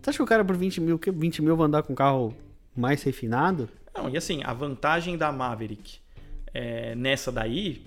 Você 0.00 0.10
acha 0.10 0.18
que 0.18 0.22
o 0.22 0.26
cara 0.26 0.44
por 0.44 0.56
20 0.56 0.80
mil, 0.80 0.98
que 0.98 1.10
20 1.10 1.42
mil 1.42 1.56
vai 1.56 1.66
andar 1.66 1.82
com 1.82 1.92
um 1.92 1.96
carro 1.96 2.34
mais 2.76 3.02
refinado? 3.02 3.68
Não, 3.94 4.08
e 4.08 4.16
assim, 4.16 4.40
a 4.44 4.52
vantagem 4.52 5.16
da 5.16 5.30
Maverick 5.30 5.98
é, 6.54 6.94
nessa 6.94 7.30
daí, 7.30 7.82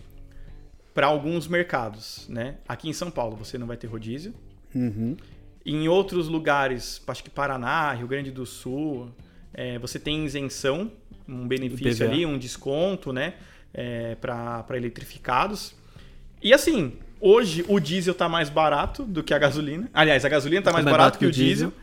para 0.94 1.08
alguns 1.08 1.48
mercados, 1.48 2.26
né? 2.30 2.56
Aqui 2.68 2.88
em 2.88 2.94
São 2.94 3.12
Paulo 3.12 3.36
você 3.36 3.58
não 3.58 3.68
vai 3.68 3.78
ter 3.78 3.88
rodízio. 3.88 4.34
Uhum. 4.74 5.18
Em 5.66 5.88
outros 5.88 6.28
lugares, 6.28 7.02
acho 7.08 7.24
que 7.24 7.30
Paraná, 7.30 7.92
Rio 7.94 8.08
Grande 8.08 8.30
do 8.32 8.46
Sul, 8.46 9.10
é, 9.54 9.80
você 9.80 9.98
tem 9.98 10.26
isenção, 10.26 10.92
um 11.28 11.48
benefício 11.48 12.06
ali, 12.08 12.26
um 12.26 12.38
desconto, 12.38 13.12
né? 13.12 13.34
para 14.22 14.78
eletrificados. 14.78 15.76
E 16.42 16.54
assim, 16.54 16.94
hoje 17.20 17.66
o 17.68 17.80
diesel 17.80 18.14
tá 18.14 18.30
mais 18.30 18.50
barato 18.50 19.04
do 19.04 19.24
que 19.24 19.34
a 19.34 19.38
gasolina. 19.38 19.90
Aliás, 19.94 20.24
a 20.24 20.30
gasolina 20.30 20.62
tá 20.62 20.72
mais 20.72 20.86
barato 20.86 21.20
que 21.20 21.26
o 21.26 21.32
diesel. 21.32 21.74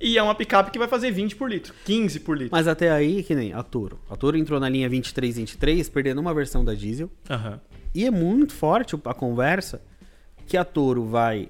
E 0.00 0.18
é 0.18 0.22
uma 0.22 0.34
picape 0.34 0.70
que 0.70 0.78
vai 0.78 0.88
fazer 0.88 1.10
20 1.12 1.36
por 1.36 1.48
litro, 1.48 1.72
15 1.84 2.20
por 2.20 2.36
litro. 2.36 2.50
Mas 2.52 2.66
até 2.66 2.90
aí, 2.90 3.22
que 3.22 3.34
nem 3.34 3.52
a 3.52 3.62
Toro. 3.62 3.98
A 4.10 4.16
Toro 4.16 4.36
entrou 4.36 4.58
na 4.58 4.68
linha 4.68 4.88
2323, 4.88 5.88
perdendo 5.88 6.20
uma 6.20 6.34
versão 6.34 6.64
da 6.64 6.74
diesel. 6.74 7.10
Aham. 7.30 7.60
E 7.94 8.04
é 8.04 8.10
muito 8.10 8.52
forte 8.52 8.96
a 9.04 9.14
conversa 9.14 9.80
que 10.46 10.56
a 10.56 10.64
Toro 10.64 11.04
vai 11.04 11.48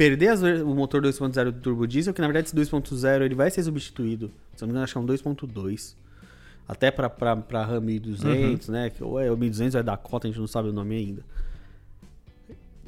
perder 0.00 0.28
as 0.28 0.40
o 0.42 0.74
motor 0.74 1.02
2.0 1.02 1.44
do 1.50 1.60
turbo 1.60 1.86
diesel, 1.86 2.14
que 2.14 2.22
na 2.22 2.26
verdade 2.26 2.46
esse 2.48 2.56
2.0 2.56 3.20
ele 3.22 3.34
vai 3.34 3.50
ser 3.50 3.62
substituído, 3.62 4.30
se 4.56 4.62
não 4.62 4.68
me 4.68 4.72
engano 4.72 4.84
acho 4.84 4.94
que 4.94 4.98
é 4.98 5.00
um 5.02 5.06
2.2. 5.06 5.94
Até 6.66 6.90
pra, 6.90 7.10
pra, 7.10 7.36
pra 7.36 7.64
RAM 7.64 7.80
1200, 7.80 8.68
né? 8.68 8.88
Que 8.88 9.04
ou 9.04 9.20
é 9.20 9.30
o 9.30 9.36
1200 9.36 9.74
ou 9.74 9.80
é 9.80 9.82
Dakota, 9.82 10.26
a 10.26 10.30
gente 10.30 10.40
não 10.40 10.46
sabe 10.46 10.70
o 10.70 10.72
nome 10.72 10.96
ainda. 10.96 11.22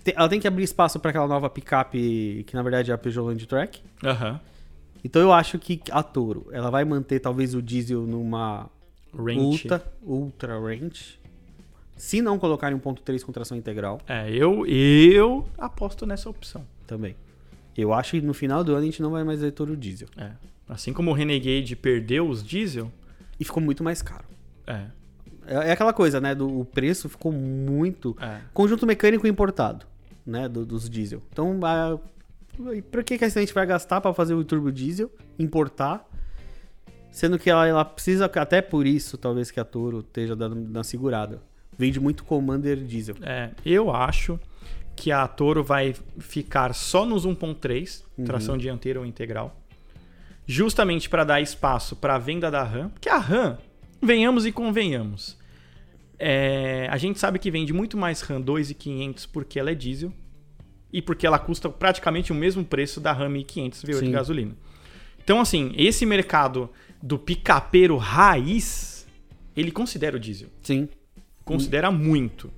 Te- 0.02 0.14
Ela 0.16 0.28
tem 0.28 0.40
que 0.40 0.48
abrir 0.48 0.62
espaço 0.64 0.98
para 1.00 1.10
aquela 1.10 1.26
nova 1.28 1.50
picape, 1.50 2.44
que 2.46 2.54
na 2.54 2.62
verdade 2.62 2.90
é 2.90 2.94
a 2.94 2.98
Peugeot 2.98 3.26
Landtrack. 3.26 3.82
Aham. 4.04 4.40
Então 5.04 5.20
eu 5.20 5.32
acho 5.32 5.58
que 5.58 5.80
a 5.90 6.02
Toro, 6.02 6.46
ela 6.52 6.70
vai 6.70 6.84
manter 6.84 7.18
talvez 7.20 7.54
o 7.54 7.60
diesel 7.60 8.02
numa 8.06 8.70
Range. 9.14 9.38
ultra, 9.40 9.84
ultra 10.02 10.58
range. 10.60 11.18
Se 11.96 12.22
não 12.22 12.38
colocarem 12.38 12.78
1.3 12.78 13.22
com 13.22 13.30
tração 13.32 13.56
integral 13.56 14.00
É, 14.08 14.30
eu, 14.30 14.64
eu 14.66 15.46
aposto 15.58 16.06
nessa 16.06 16.30
opção. 16.30 16.64
Também. 16.92 17.16
Eu 17.76 17.92
acho 17.94 18.10
que 18.12 18.20
no 18.20 18.34
final 18.34 18.62
do 18.62 18.72
ano 18.72 18.82
a 18.82 18.84
gente 18.84 19.00
não 19.00 19.10
vai 19.10 19.24
mais 19.24 19.40
ver 19.40 19.50
Toro 19.52 19.74
diesel. 19.76 20.08
É. 20.16 20.32
Assim 20.68 20.92
como 20.92 21.10
o 21.10 21.14
Renegade 21.14 21.74
perdeu 21.74 22.28
os 22.28 22.44
diesel, 22.44 22.90
E 23.40 23.44
ficou 23.44 23.62
muito 23.62 23.82
mais 23.82 24.02
caro. 24.02 24.24
é. 24.66 24.86
É, 25.44 25.54
é 25.54 25.72
aquela 25.72 25.92
coisa, 25.92 26.20
né? 26.20 26.34
Do, 26.36 26.60
o 26.60 26.64
preço 26.64 27.08
ficou 27.08 27.32
muito. 27.32 28.16
É. 28.20 28.40
Conjunto 28.54 28.86
mecânico 28.86 29.26
importado, 29.26 29.84
né? 30.24 30.48
do- 30.48 30.64
dos 30.64 30.88
diesel. 30.88 31.20
Então, 31.32 31.58
a, 31.64 31.98
e 32.74 32.80
pra 32.80 33.02
que, 33.02 33.18
que 33.18 33.24
a 33.24 33.28
gente 33.28 33.52
vai 33.52 33.66
gastar 33.66 34.00
para 34.00 34.14
fazer 34.14 34.34
o 34.34 34.44
turbo 34.44 34.70
diesel? 34.70 35.10
Importar. 35.38 36.08
Sendo 37.10 37.38
que 37.40 37.50
ela, 37.50 37.66
ela 37.66 37.84
precisa, 37.84 38.26
até 38.26 38.62
por 38.62 38.86
isso, 38.86 39.18
talvez 39.18 39.50
que 39.50 39.58
a 39.58 39.64
Toro 39.64 39.98
esteja 40.00 40.36
dando 40.36 40.54
na 40.54 40.84
segurada. 40.84 41.42
Vende 41.76 41.98
muito 41.98 42.22
Commander 42.24 42.76
diesel. 42.76 43.16
É, 43.22 43.50
eu 43.66 43.90
acho 43.92 44.38
que 44.96 45.10
a 45.10 45.26
Toro 45.26 45.62
vai 45.62 45.94
ficar 46.18 46.74
só 46.74 47.04
nos 47.04 47.26
1.3, 47.26 48.02
tração 48.24 48.56
dianteira 48.56 49.00
ou 49.00 49.06
integral, 49.06 49.60
justamente 50.46 51.08
para 51.08 51.24
dar 51.24 51.40
espaço 51.40 51.96
para 51.96 52.14
a 52.14 52.18
venda 52.18 52.50
da 52.50 52.62
RAM, 52.62 52.90
porque 52.90 53.08
a 53.08 53.18
RAM, 53.18 53.58
venhamos 54.00 54.46
e 54.46 54.52
convenhamos, 54.52 55.36
é, 56.24 56.86
a 56.88 56.96
gente 56.98 57.18
sabe 57.18 57.40
que 57.40 57.50
vende 57.50 57.72
muito 57.72 57.96
mais 57.96 58.20
RAM 58.20 58.40
2.500 58.40 59.28
porque 59.32 59.58
ela 59.58 59.72
é 59.72 59.74
diesel 59.74 60.12
e 60.92 61.02
porque 61.02 61.26
ela 61.26 61.36
custa 61.36 61.68
praticamente 61.68 62.30
o 62.30 62.34
mesmo 62.34 62.64
preço 62.64 63.00
da 63.00 63.12
RAM 63.12 63.30
1500 63.30 63.82
V8 63.82 63.98
Sim. 63.98 64.10
gasolina. 64.12 64.56
Então, 65.24 65.40
assim, 65.40 65.72
esse 65.76 66.06
mercado 66.06 66.70
do 67.02 67.18
picapeiro 67.18 67.96
raiz, 67.96 69.04
ele 69.56 69.72
considera 69.72 70.16
o 70.16 70.20
diesel 70.20 70.48
Sim. 70.62 70.88
considera 71.44 71.90
muito. 71.90 72.52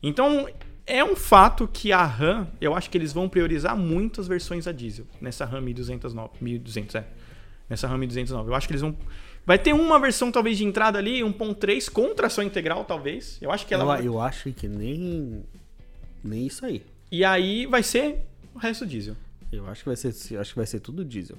Então, 0.00 0.48
é 0.88 1.04
um 1.04 1.14
fato 1.14 1.68
que 1.68 1.92
a 1.92 2.04
RAM, 2.04 2.48
eu 2.60 2.74
acho 2.74 2.88
que 2.90 2.96
eles 2.98 3.12
vão 3.12 3.28
priorizar 3.28 3.76
muito 3.76 4.20
as 4.20 4.26
versões 4.26 4.66
a 4.66 4.72
diesel 4.72 5.06
nessa 5.20 5.44
RAM 5.44 5.60
1209, 5.60 6.30
1200, 6.40 6.94
é. 6.96 7.06
Nessa 7.68 7.86
RAM 7.86 7.98
1209. 7.98 8.50
Eu 8.50 8.54
acho 8.54 8.66
que 8.66 8.72
eles 8.72 8.80
vão 8.82 8.96
vai 9.46 9.58
ter 9.58 9.72
uma 9.72 9.98
versão 9.98 10.30
talvez 10.32 10.58
de 10.58 10.64
entrada 10.64 10.98
ali, 10.98 11.20
1.3 11.20 11.90
com 11.90 12.14
tração 12.14 12.42
integral 12.44 12.84
talvez. 12.84 13.38
Eu 13.40 13.50
acho 13.50 13.66
que 13.66 13.72
ela 13.74 13.82
Eu, 13.84 13.86
vai... 13.86 14.06
eu 14.06 14.20
acho 14.20 14.52
que 14.52 14.66
nem. 14.68 15.44
Nem 16.24 16.46
isso 16.46 16.64
aí. 16.66 16.84
E 17.10 17.24
aí 17.24 17.66
vai 17.66 17.82
ser 17.82 18.26
o 18.54 18.58
resto 18.58 18.86
diesel. 18.86 19.16
Eu 19.52 19.66
acho 19.68 19.82
que 19.82 19.88
vai 19.88 19.96
ser, 19.96 20.08
acho 20.38 20.50
que 20.50 20.56
vai 20.56 20.66
ser 20.66 20.80
tudo 20.80 21.04
diesel. 21.04 21.38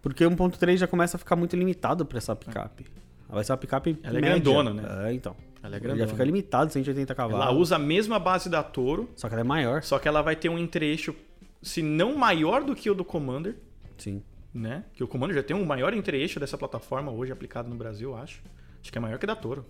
Porque 0.00 0.24
1.3 0.24 0.76
já 0.78 0.86
começa 0.88 1.16
a 1.16 1.18
ficar 1.18 1.36
muito 1.36 1.54
limitado 1.54 2.04
pra 2.04 2.18
essa 2.18 2.34
picape. 2.34 2.86
Vai 3.28 3.44
ser 3.44 3.52
uma 3.52 3.58
picape 3.58 3.96
Ela 4.02 4.18
é 4.18 4.20
média. 4.20 4.40
grandona, 4.40 4.74
né? 4.74 5.08
É, 5.08 5.12
então. 5.14 5.36
Ela 5.62 5.76
é 5.76 5.78
Já 5.78 5.82
grandona. 5.84 6.08
fica 6.08 6.24
limitado, 6.24 6.72
180 6.72 7.14
cavalos. 7.14 7.44
Ela 7.46 7.54
usa 7.54 7.76
a 7.76 7.78
mesma 7.78 8.18
base 8.18 8.48
da 8.50 8.62
Toro, 8.62 9.08
Só 9.14 9.28
que 9.28 9.34
ela 9.34 9.42
é 9.42 9.44
maior. 9.44 9.82
só 9.82 9.98
que 9.98 10.08
ela 10.08 10.20
vai 10.22 10.34
ter 10.34 10.48
um 10.48 10.58
entre-eixo 10.58 11.14
se 11.62 11.80
não 11.82 12.16
maior 12.16 12.64
do 12.64 12.74
que 12.74 12.90
o 12.90 12.94
do 12.94 13.04
Commander, 13.04 13.54
Sim. 13.96 14.22
né? 14.52 14.84
Que 14.94 15.04
o 15.04 15.06
Commander 15.08 15.36
já 15.36 15.42
tem 15.42 15.54
um 15.56 15.64
maior 15.64 15.94
entre-eixo 15.94 16.40
dessa 16.40 16.58
plataforma 16.58 17.12
hoje 17.12 17.30
aplicado 17.30 17.68
no 17.68 17.76
Brasil, 17.76 18.16
acho. 18.16 18.42
Acho 18.82 18.90
que 18.90 18.98
é 18.98 19.00
maior 19.00 19.18
que 19.18 19.26
da 19.26 19.36
Toro. 19.36 19.64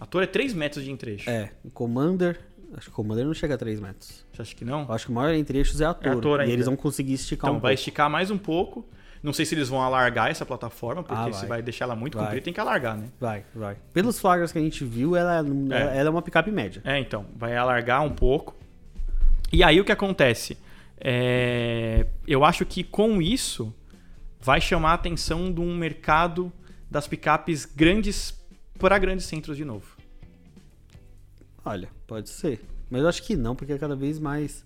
A 0.00 0.06
Toro 0.06 0.24
é 0.24 0.26
3 0.26 0.52
metros 0.54 0.84
de 0.84 0.90
entre-eixo. 0.90 1.30
É, 1.30 1.52
o 1.64 1.70
Commander. 1.70 2.40
Acho 2.74 2.86
que 2.86 2.92
o 2.92 2.94
Commander 2.96 3.24
não 3.24 3.34
chega 3.34 3.54
a 3.54 3.58
3 3.58 3.78
metros. 3.78 4.26
Você 4.32 4.42
acha 4.42 4.56
que 4.56 4.64
não? 4.64 4.82
Eu 4.82 4.92
acho 4.92 5.04
que 5.06 5.12
o 5.12 5.14
maior 5.14 5.32
entre 5.34 5.58
eixos 5.58 5.80
é 5.80 5.84
a 5.84 5.94
Toro. 5.94 6.20
Toro 6.20 6.40
e 6.40 6.44
ainda. 6.44 6.52
eles 6.52 6.66
vão 6.66 6.74
conseguir 6.74 7.12
esticar 7.12 7.48
Então 7.48 7.58
um 7.58 7.60
vai 7.60 7.72
pouco. 7.72 7.78
esticar 7.78 8.10
mais 8.10 8.30
um 8.32 8.38
pouco. 8.38 8.84
Não 9.22 9.32
sei 9.32 9.44
se 9.46 9.54
eles 9.54 9.68
vão 9.68 9.80
alargar 9.80 10.30
essa 10.30 10.44
plataforma, 10.44 11.02
porque 11.02 11.14
Ah, 11.14 11.24
vai. 11.24 11.32
se 11.32 11.46
vai 11.46 11.62
deixar 11.62 11.84
ela 11.84 11.94
muito 11.94 12.16
Vai. 12.16 12.24
comprida, 12.26 12.44
tem 12.44 12.52
que 12.52 12.58
alargar, 12.60 12.96
né? 12.96 13.08
Vai, 13.20 13.44
vai. 13.54 13.76
Pelos 13.92 14.18
flagras 14.18 14.50
que 14.50 14.58
a 14.58 14.60
gente 14.60 14.84
viu, 14.84 15.14
ela, 15.14 15.36
ela, 15.36 15.74
ela 15.76 16.08
é 16.08 16.10
uma 16.10 16.22
picape 16.22 16.50
média. 16.50 16.82
É, 16.84 16.98
então, 16.98 17.26
vai 17.36 17.56
alargar 17.56 18.02
um 18.02 18.10
pouco. 18.10 18.56
E 19.52 19.62
aí 19.62 19.80
o 19.80 19.84
que 19.84 19.92
acontece? 19.92 20.58
É, 20.98 22.06
eu 22.26 22.44
acho 22.44 22.66
que 22.66 22.82
com 22.82 23.22
isso 23.22 23.72
vai 24.40 24.60
chamar 24.60 24.90
a 24.90 24.94
atenção 24.94 25.52
de 25.52 25.60
um 25.60 25.76
mercado 25.76 26.52
das 26.90 27.06
picapes 27.06 27.64
grandes 27.64 28.34
para 28.78 28.98
grandes 28.98 29.26
centros 29.26 29.56
de 29.56 29.64
novo. 29.64 29.96
Olha, 31.64 31.88
pode 32.06 32.28
ser. 32.28 32.60
Mas 32.90 33.02
eu 33.02 33.08
acho 33.08 33.22
que 33.22 33.36
não, 33.36 33.54
porque 33.54 33.72
é 33.72 33.78
cada 33.78 33.94
vez 33.94 34.18
mais. 34.18 34.64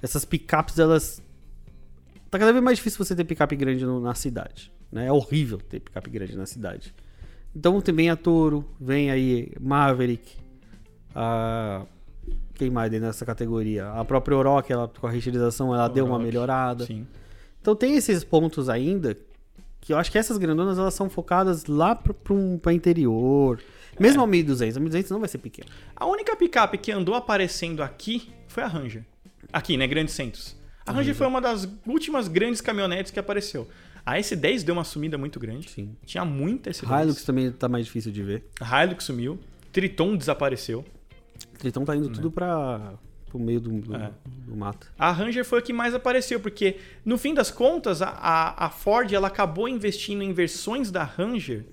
Essas 0.00 0.24
picapes, 0.24 0.78
elas. 0.78 1.20
Tá 2.30 2.38
cada 2.38 2.52
vez 2.52 2.62
mais 2.64 2.78
difícil 2.78 3.04
você 3.04 3.14
ter 3.16 3.24
picape 3.24 3.56
grande 3.56 3.84
no- 3.84 4.00
na 4.00 4.14
cidade. 4.14 4.70
Né? 4.92 5.06
É 5.06 5.12
horrível 5.12 5.58
ter 5.58 5.80
picape 5.80 6.10
grande 6.10 6.36
na 6.36 6.46
cidade. 6.46 6.94
Então 7.54 7.80
vem 7.80 8.08
a 8.10 8.16
Toro, 8.16 8.64
vem 8.80 9.10
aí 9.10 9.52
Maverick, 9.60 10.36
a. 11.14 11.84
Quem 12.54 12.68
mais 12.70 12.90
tem 12.90 13.00
nessa 13.00 13.24
categoria? 13.24 13.88
A 13.90 14.04
própria 14.04 14.36
Oroch, 14.36 14.70
ela, 14.70 14.86
com 14.86 15.06
a 15.06 15.10
reutilização, 15.10 15.74
ela 15.74 15.88
deu 15.88 16.04
uma 16.04 16.14
Oroch, 16.16 16.26
melhorada. 16.26 16.84
Sim. 16.84 17.06
Então 17.60 17.74
tem 17.74 17.96
esses 17.96 18.22
pontos 18.22 18.68
ainda 18.68 19.16
que 19.80 19.94
eu 19.94 19.98
acho 19.98 20.12
que 20.12 20.18
essas 20.18 20.36
grandonas 20.36 20.78
elas 20.78 20.92
são 20.92 21.08
focadas 21.08 21.64
lá 21.64 21.94
pro, 21.96 22.14
um, 22.34 22.58
pra 22.58 22.72
interior. 22.74 23.58
Mesmo 23.98 24.20
É. 24.20 24.24
a 24.24 24.26
1200, 24.26 24.76
a 24.76 24.80
1200 24.80 25.10
não 25.10 25.20
vai 25.20 25.28
ser 25.28 25.38
pequeno. 25.38 25.68
A 25.96 26.06
única 26.06 26.36
picape 26.36 26.76
que 26.76 26.92
andou 26.92 27.14
aparecendo 27.14 27.82
aqui 27.82 28.28
foi 28.46 28.62
a 28.62 28.66
Ranger. 28.66 29.04
Aqui, 29.52 29.76
né? 29.78 29.86
Grandes 29.86 30.14
centros. 30.14 30.54
A 30.90 30.92
Ranger 30.92 31.14
foi 31.14 31.26
uma 31.26 31.40
das 31.40 31.68
últimas 31.86 32.28
grandes 32.28 32.60
caminhonetes 32.60 33.10
que 33.12 33.18
apareceu. 33.18 33.68
A 34.04 34.16
S10 34.16 34.64
deu 34.64 34.74
uma 34.74 34.84
sumida 34.84 35.16
muito 35.18 35.38
grande. 35.38 35.68
Sim. 35.70 35.94
Tinha 36.04 36.24
muita 36.24 36.70
S10. 36.70 37.02
Hilux 37.02 37.24
também 37.24 37.50
tá 37.52 37.68
mais 37.68 37.84
difícil 37.86 38.10
de 38.12 38.22
ver. 38.22 38.44
A 38.60 38.84
Hilux 38.84 39.04
sumiu. 39.04 39.38
Triton 39.72 40.16
desapareceu. 40.16 40.84
Triton 41.58 41.84
tá 41.84 41.94
indo 41.94 42.08
tudo 42.08 42.30
pra, 42.30 42.94
pro 43.28 43.38
meio 43.38 43.60
do, 43.60 43.70
do, 43.80 43.94
É. 43.94 44.10
do 44.46 44.56
mato. 44.56 44.90
A 44.98 45.12
Ranger 45.12 45.44
foi 45.44 45.58
a 45.60 45.62
que 45.62 45.72
mais 45.72 45.94
apareceu, 45.94 46.40
porque 46.40 46.78
no 47.04 47.16
fim 47.16 47.32
das 47.34 47.50
contas, 47.50 48.02
a, 48.02 48.08
a, 48.08 48.66
a 48.66 48.70
Ford 48.70 49.12
ela 49.12 49.28
acabou 49.28 49.68
investindo 49.68 50.22
em 50.22 50.32
versões 50.32 50.90
da 50.90 51.04
Ranger 51.04 51.64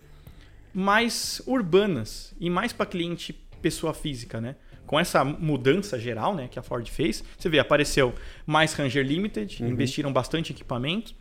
mais 0.74 1.42
urbanas 1.48 2.34
e 2.40 2.50
mais 2.50 2.72
para 2.72 2.86
cliente 2.86 3.34
pessoa 3.62 3.94
física, 3.94 4.40
né? 4.40 4.56
Com 4.88 5.00
essa 5.00 5.24
mudança 5.24 6.00
geral, 6.00 6.34
né, 6.34 6.48
que 6.50 6.58
a 6.58 6.64
Ford 6.64 6.88
fez, 6.90 7.24
você 7.38 7.48
vê, 7.50 7.60
apareceu 7.60 8.14
mais 8.46 8.74
Ranger 8.74 9.06
Limited, 9.06 9.62
Uhum. 9.62 9.70
investiram 9.70 10.12
bastante 10.12 10.52
em 10.52 10.56
equipamento, 10.56 11.14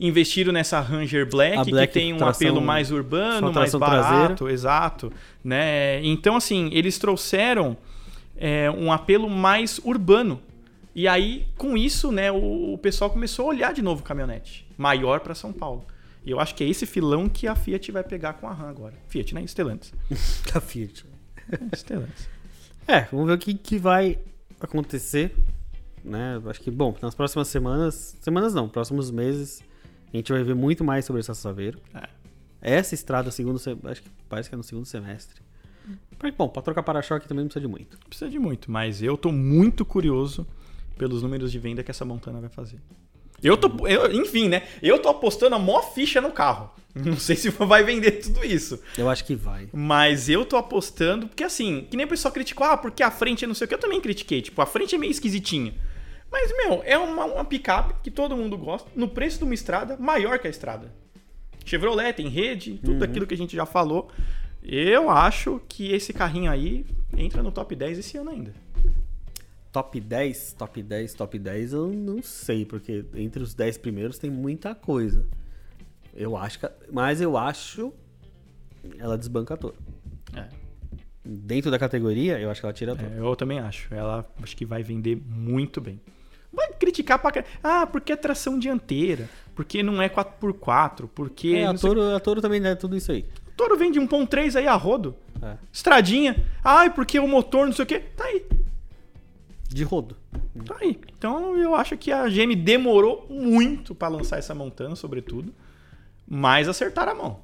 investiram 0.00 0.52
nessa 0.52 0.80
Ranger 0.80 1.28
Black, 1.28 1.58
A 1.58 1.64
Black 1.64 1.92
que 1.92 2.00
tem 2.00 2.12
um 2.14 2.16
tração- 2.16 2.48
apelo 2.48 2.60
mais 2.64 2.90
urbano, 2.90 3.52
mais 3.52 3.74
barato, 3.74 4.48
exato, 4.48 5.12
né? 5.44 6.02
Então 6.04 6.34
assim, 6.34 6.70
eles 6.72 6.98
trouxeram 6.98 7.76
é, 8.36 8.70
um 8.70 8.90
apelo 8.90 9.28
mais 9.28 9.78
urbano. 9.84 10.40
E 10.94 11.06
aí, 11.06 11.46
com 11.58 11.76
isso, 11.76 12.10
né, 12.10 12.32
o, 12.32 12.72
o 12.72 12.78
pessoal 12.78 13.10
começou 13.10 13.44
a 13.44 13.48
olhar 13.50 13.72
de 13.74 13.82
novo 13.82 14.02
caminhonete 14.02 14.66
maior 14.78 15.20
para 15.20 15.34
São 15.34 15.52
Paulo. 15.52 15.84
E 16.24 16.30
eu 16.30 16.40
acho 16.40 16.54
que 16.54 16.64
é 16.64 16.68
esse 16.68 16.86
filão 16.86 17.28
que 17.28 17.46
a 17.46 17.54
Fiat 17.54 17.92
vai 17.92 18.02
pegar 18.02 18.32
com 18.34 18.48
a 18.48 18.52
RAM 18.52 18.68
agora. 18.70 18.94
Fiat, 19.08 19.34
né? 19.34 19.42
Stellantis. 19.46 19.92
Da 20.52 20.58
Fiat. 20.60 21.04
Stellantis. 21.74 22.28
É, 22.86 23.02
vamos 23.12 23.26
ver 23.26 23.34
o 23.34 23.38
que, 23.38 23.54
que 23.54 23.78
vai 23.78 24.18
acontecer. 24.60 25.34
Né? 26.04 26.40
Acho 26.46 26.60
que, 26.60 26.70
bom, 26.70 26.94
nas 27.00 27.14
próximas 27.14 27.48
semanas. 27.48 28.16
Semanas 28.20 28.54
não, 28.54 28.68
próximos 28.68 29.10
meses, 29.10 29.62
a 30.12 30.16
gente 30.16 30.32
vai 30.32 30.42
ver 30.42 30.54
muito 30.54 30.82
mais 30.84 31.04
sobre 31.04 31.20
essa 31.20 31.34
Saveiro. 31.34 31.78
É. 31.94 32.08
Essa 32.62 32.94
estrada, 32.94 33.30
segundo 33.30 33.58
se- 33.58 33.76
acho 33.84 34.02
que 34.02 34.10
parece 34.28 34.48
que 34.48 34.54
é 34.54 34.58
no 34.58 34.64
segundo 34.64 34.84
semestre. 34.86 35.40
Mas, 36.22 36.34
bom, 36.34 36.48
pra 36.48 36.60
trocar 36.62 36.82
para-choque 36.82 37.26
também 37.26 37.44
não 37.44 37.48
precisa 37.48 37.60
de 37.62 37.68
muito. 37.68 37.98
Precisa 38.06 38.30
de 38.30 38.38
muito, 38.38 38.70
mas 38.70 39.02
eu 39.02 39.16
tô 39.16 39.32
muito 39.32 39.84
curioso 39.84 40.46
pelos 40.98 41.22
números 41.22 41.50
de 41.50 41.58
venda 41.58 41.82
que 41.82 41.90
essa 41.90 42.04
Montana 42.04 42.40
vai 42.40 42.50
fazer. 42.50 42.78
Eu 43.42 43.56
tô, 43.56 43.86
eu- 43.86 44.12
enfim, 44.12 44.48
né? 44.48 44.62
Eu 44.82 44.98
tô 44.98 45.08
apostando 45.08 45.56
a 45.56 45.58
maior 45.58 45.82
ficha 45.94 46.20
no 46.20 46.30
carro. 46.30 46.70
Não 46.94 47.16
sei 47.16 47.36
se 47.36 47.48
vai 47.50 47.84
vender 47.84 48.12
tudo 48.12 48.44
isso. 48.44 48.80
Eu 48.98 49.08
acho 49.08 49.24
que 49.24 49.36
vai. 49.36 49.68
Mas 49.72 50.28
eu 50.28 50.44
tô 50.44 50.56
apostando, 50.56 51.28
porque 51.28 51.44
assim, 51.44 51.86
que 51.88 51.96
nem 51.96 52.04
o 52.04 52.08
pessoal 52.08 52.32
criticou, 52.34 52.66
ah, 52.66 52.76
porque 52.76 53.02
a 53.02 53.10
frente 53.12 53.44
é 53.44 53.46
não 53.48 53.54
sei 53.54 53.64
o 53.64 53.68
que, 53.68 53.74
eu 53.74 53.78
também 53.78 54.00
critiquei. 54.00 54.42
Tipo, 54.42 54.60
a 54.60 54.66
frente 54.66 54.94
é 54.96 54.98
meio 54.98 55.10
esquisitinha. 55.12 55.72
Mas, 56.32 56.52
meu, 56.56 56.82
é 56.84 56.98
uma, 56.98 57.24
uma 57.26 57.44
picape 57.44 57.94
que 58.02 58.10
todo 58.10 58.36
mundo 58.36 58.58
gosta, 58.58 58.88
no 58.96 59.06
preço 59.08 59.38
de 59.38 59.44
uma 59.44 59.54
estrada 59.54 59.96
maior 59.98 60.38
que 60.40 60.46
a 60.46 60.50
estrada. 60.50 60.92
Chevrolet 61.64 62.12
tem 62.12 62.28
rede, 62.28 62.80
tudo 62.84 63.04
aquilo 63.04 63.26
que 63.26 63.34
a 63.34 63.36
gente 63.36 63.54
já 63.54 63.66
falou. 63.66 64.10
Eu 64.62 65.08
acho 65.10 65.60
que 65.68 65.92
esse 65.92 66.12
carrinho 66.12 66.50
aí 66.50 66.84
entra 67.16 67.42
no 67.42 67.50
top 67.52 67.74
10 67.74 67.98
esse 67.98 68.16
ano 68.18 68.30
ainda. 68.30 68.54
Top 69.72 70.00
10, 70.00 70.54
top 70.54 70.82
10, 70.82 71.14
top 71.14 71.38
10, 71.38 71.72
eu 71.72 71.88
não 71.88 72.22
sei, 72.22 72.64
porque 72.64 73.04
entre 73.14 73.42
os 73.42 73.54
10 73.54 73.78
primeiros 73.78 74.18
tem 74.18 74.28
muita 74.28 74.74
coisa. 74.74 75.26
Eu 76.14 76.36
acho 76.36 76.58
que. 76.58 76.68
Mas 76.92 77.20
eu 77.20 77.36
acho. 77.36 77.92
Ela 78.98 79.16
desbanca 79.16 79.56
toda. 79.56 79.76
É, 80.34 80.48
Dentro 81.24 81.70
da 81.70 81.78
categoria, 81.78 82.40
eu 82.40 82.50
acho 82.50 82.60
que 82.60 82.66
ela 82.66 82.72
tira 82.72 82.96
toda. 82.96 83.14
é, 83.14 83.18
eu 83.20 83.36
também 83.36 83.60
acho. 83.60 83.94
Ela 83.94 84.26
acho 84.42 84.56
que 84.56 84.64
vai 84.64 84.82
vender 84.82 85.20
muito 85.24 85.80
bem. 85.80 86.00
Vai 86.52 86.72
criticar 86.72 87.20
pra. 87.20 87.44
Ah, 87.62 87.86
porque 87.86 88.12
é 88.12 88.16
tração 88.16 88.58
dianteira. 88.58 89.28
Porque 89.54 89.82
não 89.82 90.02
é 90.02 90.08
4x4. 90.08 91.08
Porque. 91.14 91.54
É, 91.54 91.66
a 91.66 91.72
não 91.72 91.78
sei 91.78 91.90
Toro, 91.90 92.16
a 92.16 92.18
Toro 92.20 92.40
também 92.40 92.64
é 92.66 92.74
tudo 92.74 92.96
isso 92.96 93.12
aí. 93.12 93.24
O 93.48 93.52
Toro 93.52 93.76
vende 93.76 94.00
1.3 94.00 94.56
aí 94.56 94.66
a 94.66 94.74
rodo. 94.74 95.14
É. 95.40 95.56
Estradinha. 95.70 96.44
Ai, 96.64 96.90
porque 96.92 97.20
o 97.20 97.28
motor 97.28 97.66
não 97.66 97.72
sei 97.72 97.84
o 97.84 97.86
quê. 97.86 98.00
Tá 98.16 98.24
aí. 98.24 98.44
De 99.72 99.84
rodo. 99.84 100.16
Tá 100.66 100.76
aí. 100.80 100.98
Então 101.16 101.56
eu 101.56 101.74
acho 101.74 101.96
que 101.96 102.10
a 102.10 102.28
GM 102.28 102.54
demorou 102.56 103.26
muito 103.30 103.94
pra 103.94 104.08
lançar 104.08 104.38
essa 104.38 104.54
Montana, 104.54 104.96
sobretudo. 104.96 105.54
Mas 106.26 106.68
acertaram 106.68 107.12
a 107.12 107.14
mão. 107.14 107.40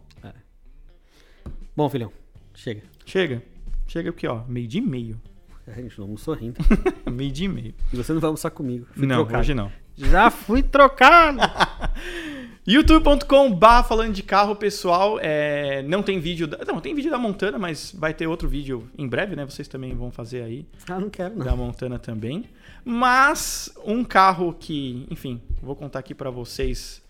Bom, 1.76 1.90
filhão, 1.90 2.10
chega. 2.54 2.82
Chega. 3.04 3.42
Chega 3.86 4.10
aqui, 4.10 4.26
ó. 4.26 4.42
Meio 4.48 4.66
de 4.66 4.80
meio. 4.80 5.20
A 5.66 5.72
gente 5.72 5.98
não 5.98 6.06
almoçou 6.06 6.34
ainda. 6.34 6.58
meio 7.10 7.30
de 7.30 7.46
meio. 7.46 7.74
E 7.92 7.96
você 7.96 8.12
não 8.12 8.20
vai 8.20 8.28
almoçar 8.28 8.50
comigo. 8.50 8.86
Fui 8.92 9.06
não, 9.06 9.16
trocado. 9.16 9.40
hoje 9.40 9.54
não. 9.54 9.70
Já 9.96 10.30
fui 10.30 10.62
trocado! 10.62 11.38
youtube.com 12.66 13.52
barra 13.52 13.84
falando 13.84 14.12
de 14.12 14.22
carro, 14.22 14.56
pessoal. 14.56 15.18
É, 15.20 15.82
não 15.82 16.02
tem 16.02 16.18
vídeo. 16.18 16.46
Da, 16.46 16.58
não, 16.64 16.80
tem 16.80 16.94
vídeo 16.94 17.10
da 17.10 17.18
Montana, 17.18 17.58
mas 17.58 17.92
vai 17.96 18.12
ter 18.12 18.26
outro 18.26 18.48
vídeo 18.48 18.88
em 18.98 19.06
breve, 19.06 19.36
né? 19.36 19.44
Vocês 19.44 19.68
também 19.68 19.94
vão 19.94 20.10
fazer 20.10 20.42
aí. 20.42 20.66
ah, 20.88 20.98
não 20.98 21.08
quero, 21.08 21.36
não. 21.36 21.44
da 21.46 21.54
Montana 21.54 21.98
também. 21.98 22.44
Mas 22.84 23.72
um 23.84 24.04
carro 24.04 24.52
que, 24.58 25.06
enfim, 25.10 25.40
vou 25.62 25.74
contar 25.76 26.00
aqui 26.00 26.14
pra 26.14 26.30
vocês 26.30 27.02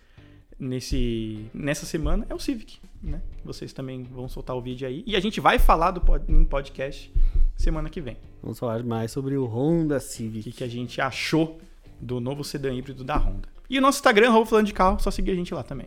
nesse 0.58 1.46
nessa 1.52 1.84
semana 1.84 2.26
é 2.30 2.34
o 2.34 2.38
Civic, 2.38 2.78
né? 3.02 3.20
Vocês 3.44 3.72
também 3.72 4.04
vão 4.04 4.28
soltar 4.28 4.56
o 4.56 4.60
vídeo 4.60 4.88
aí 4.88 5.04
e 5.06 5.14
a 5.14 5.20
gente 5.20 5.38
vai 5.40 5.58
falar 5.58 5.90
do 5.90 6.00
pod, 6.00 6.24
em 6.28 6.44
podcast 6.44 7.12
semana 7.56 7.90
que 7.90 8.00
vem. 8.00 8.16
Vamos 8.42 8.58
falar 8.58 8.82
mais 8.82 9.10
sobre 9.10 9.36
o 9.36 9.44
Honda 9.44 9.96
O 9.96 10.00
Civic. 10.00 10.44
que, 10.44 10.58
que 10.58 10.64
a 10.64 10.68
gente 10.68 11.00
achou 11.00 11.58
do 12.00 12.20
novo 12.20 12.42
sedã 12.44 12.72
híbrido 12.72 13.04
da 13.04 13.16
Honda. 13.16 13.55
E 13.68 13.78
o 13.78 13.82
nosso 13.82 13.98
Instagram, 13.98 14.28
arroba 14.28 14.46
falando 14.46 14.66
de 14.66 14.72
carro, 14.74 14.98
só 15.00 15.10
seguir 15.10 15.32
a 15.32 15.34
gente 15.34 15.52
lá 15.54 15.62
também. 15.62 15.86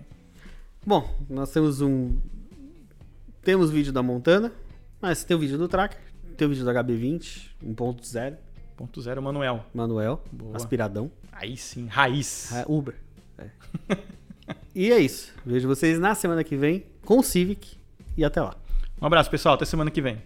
Bom, 0.86 1.10
nós 1.30 1.52
temos 1.52 1.82
um. 1.82 2.18
Temos 3.42 3.72
vídeo 3.72 3.92
da 3.94 4.04
Montana, 4.04 4.52
mas 5.02 5.24
tem 5.24 5.36
o 5.36 5.40
vídeo 5.40 5.58
do 5.58 5.68
Tracker, 5.68 6.00
tem 6.38 6.46
o 6.46 6.50
vídeo 6.50 6.66
da 6.66 6.74
HB20, 6.84 7.50
1.0, 7.66 8.38
Ponto 8.76 9.02
zero, 9.02 9.22
Manuel. 9.22 9.66
manuel, 9.74 10.22
Boa. 10.32 10.56
aspiradão, 10.56 11.12
Aí 11.32 11.58
sim, 11.58 11.88
raiz. 11.88 12.52
ah, 12.54 12.66
Uber. 12.68 12.96
É. 13.38 13.50
e 14.76 14.92
é 14.92 15.00
isso. 15.00 15.34
Vejo 15.46 15.68
vocês 15.68 16.00
na 16.00 16.16
semana 16.16 16.44
que 16.44 16.56
vem 16.56 16.86
com 17.06 17.20
o 17.20 17.24
Civic 17.24 17.78
e 18.16 18.24
até 18.24 18.42
lá. 18.42 18.56
Um 19.02 19.06
abraço, 19.06 19.30
pessoal. 19.30 19.56
Até 19.56 19.66
semana 19.66 19.90
que 19.90 20.02
vem. 20.02 20.22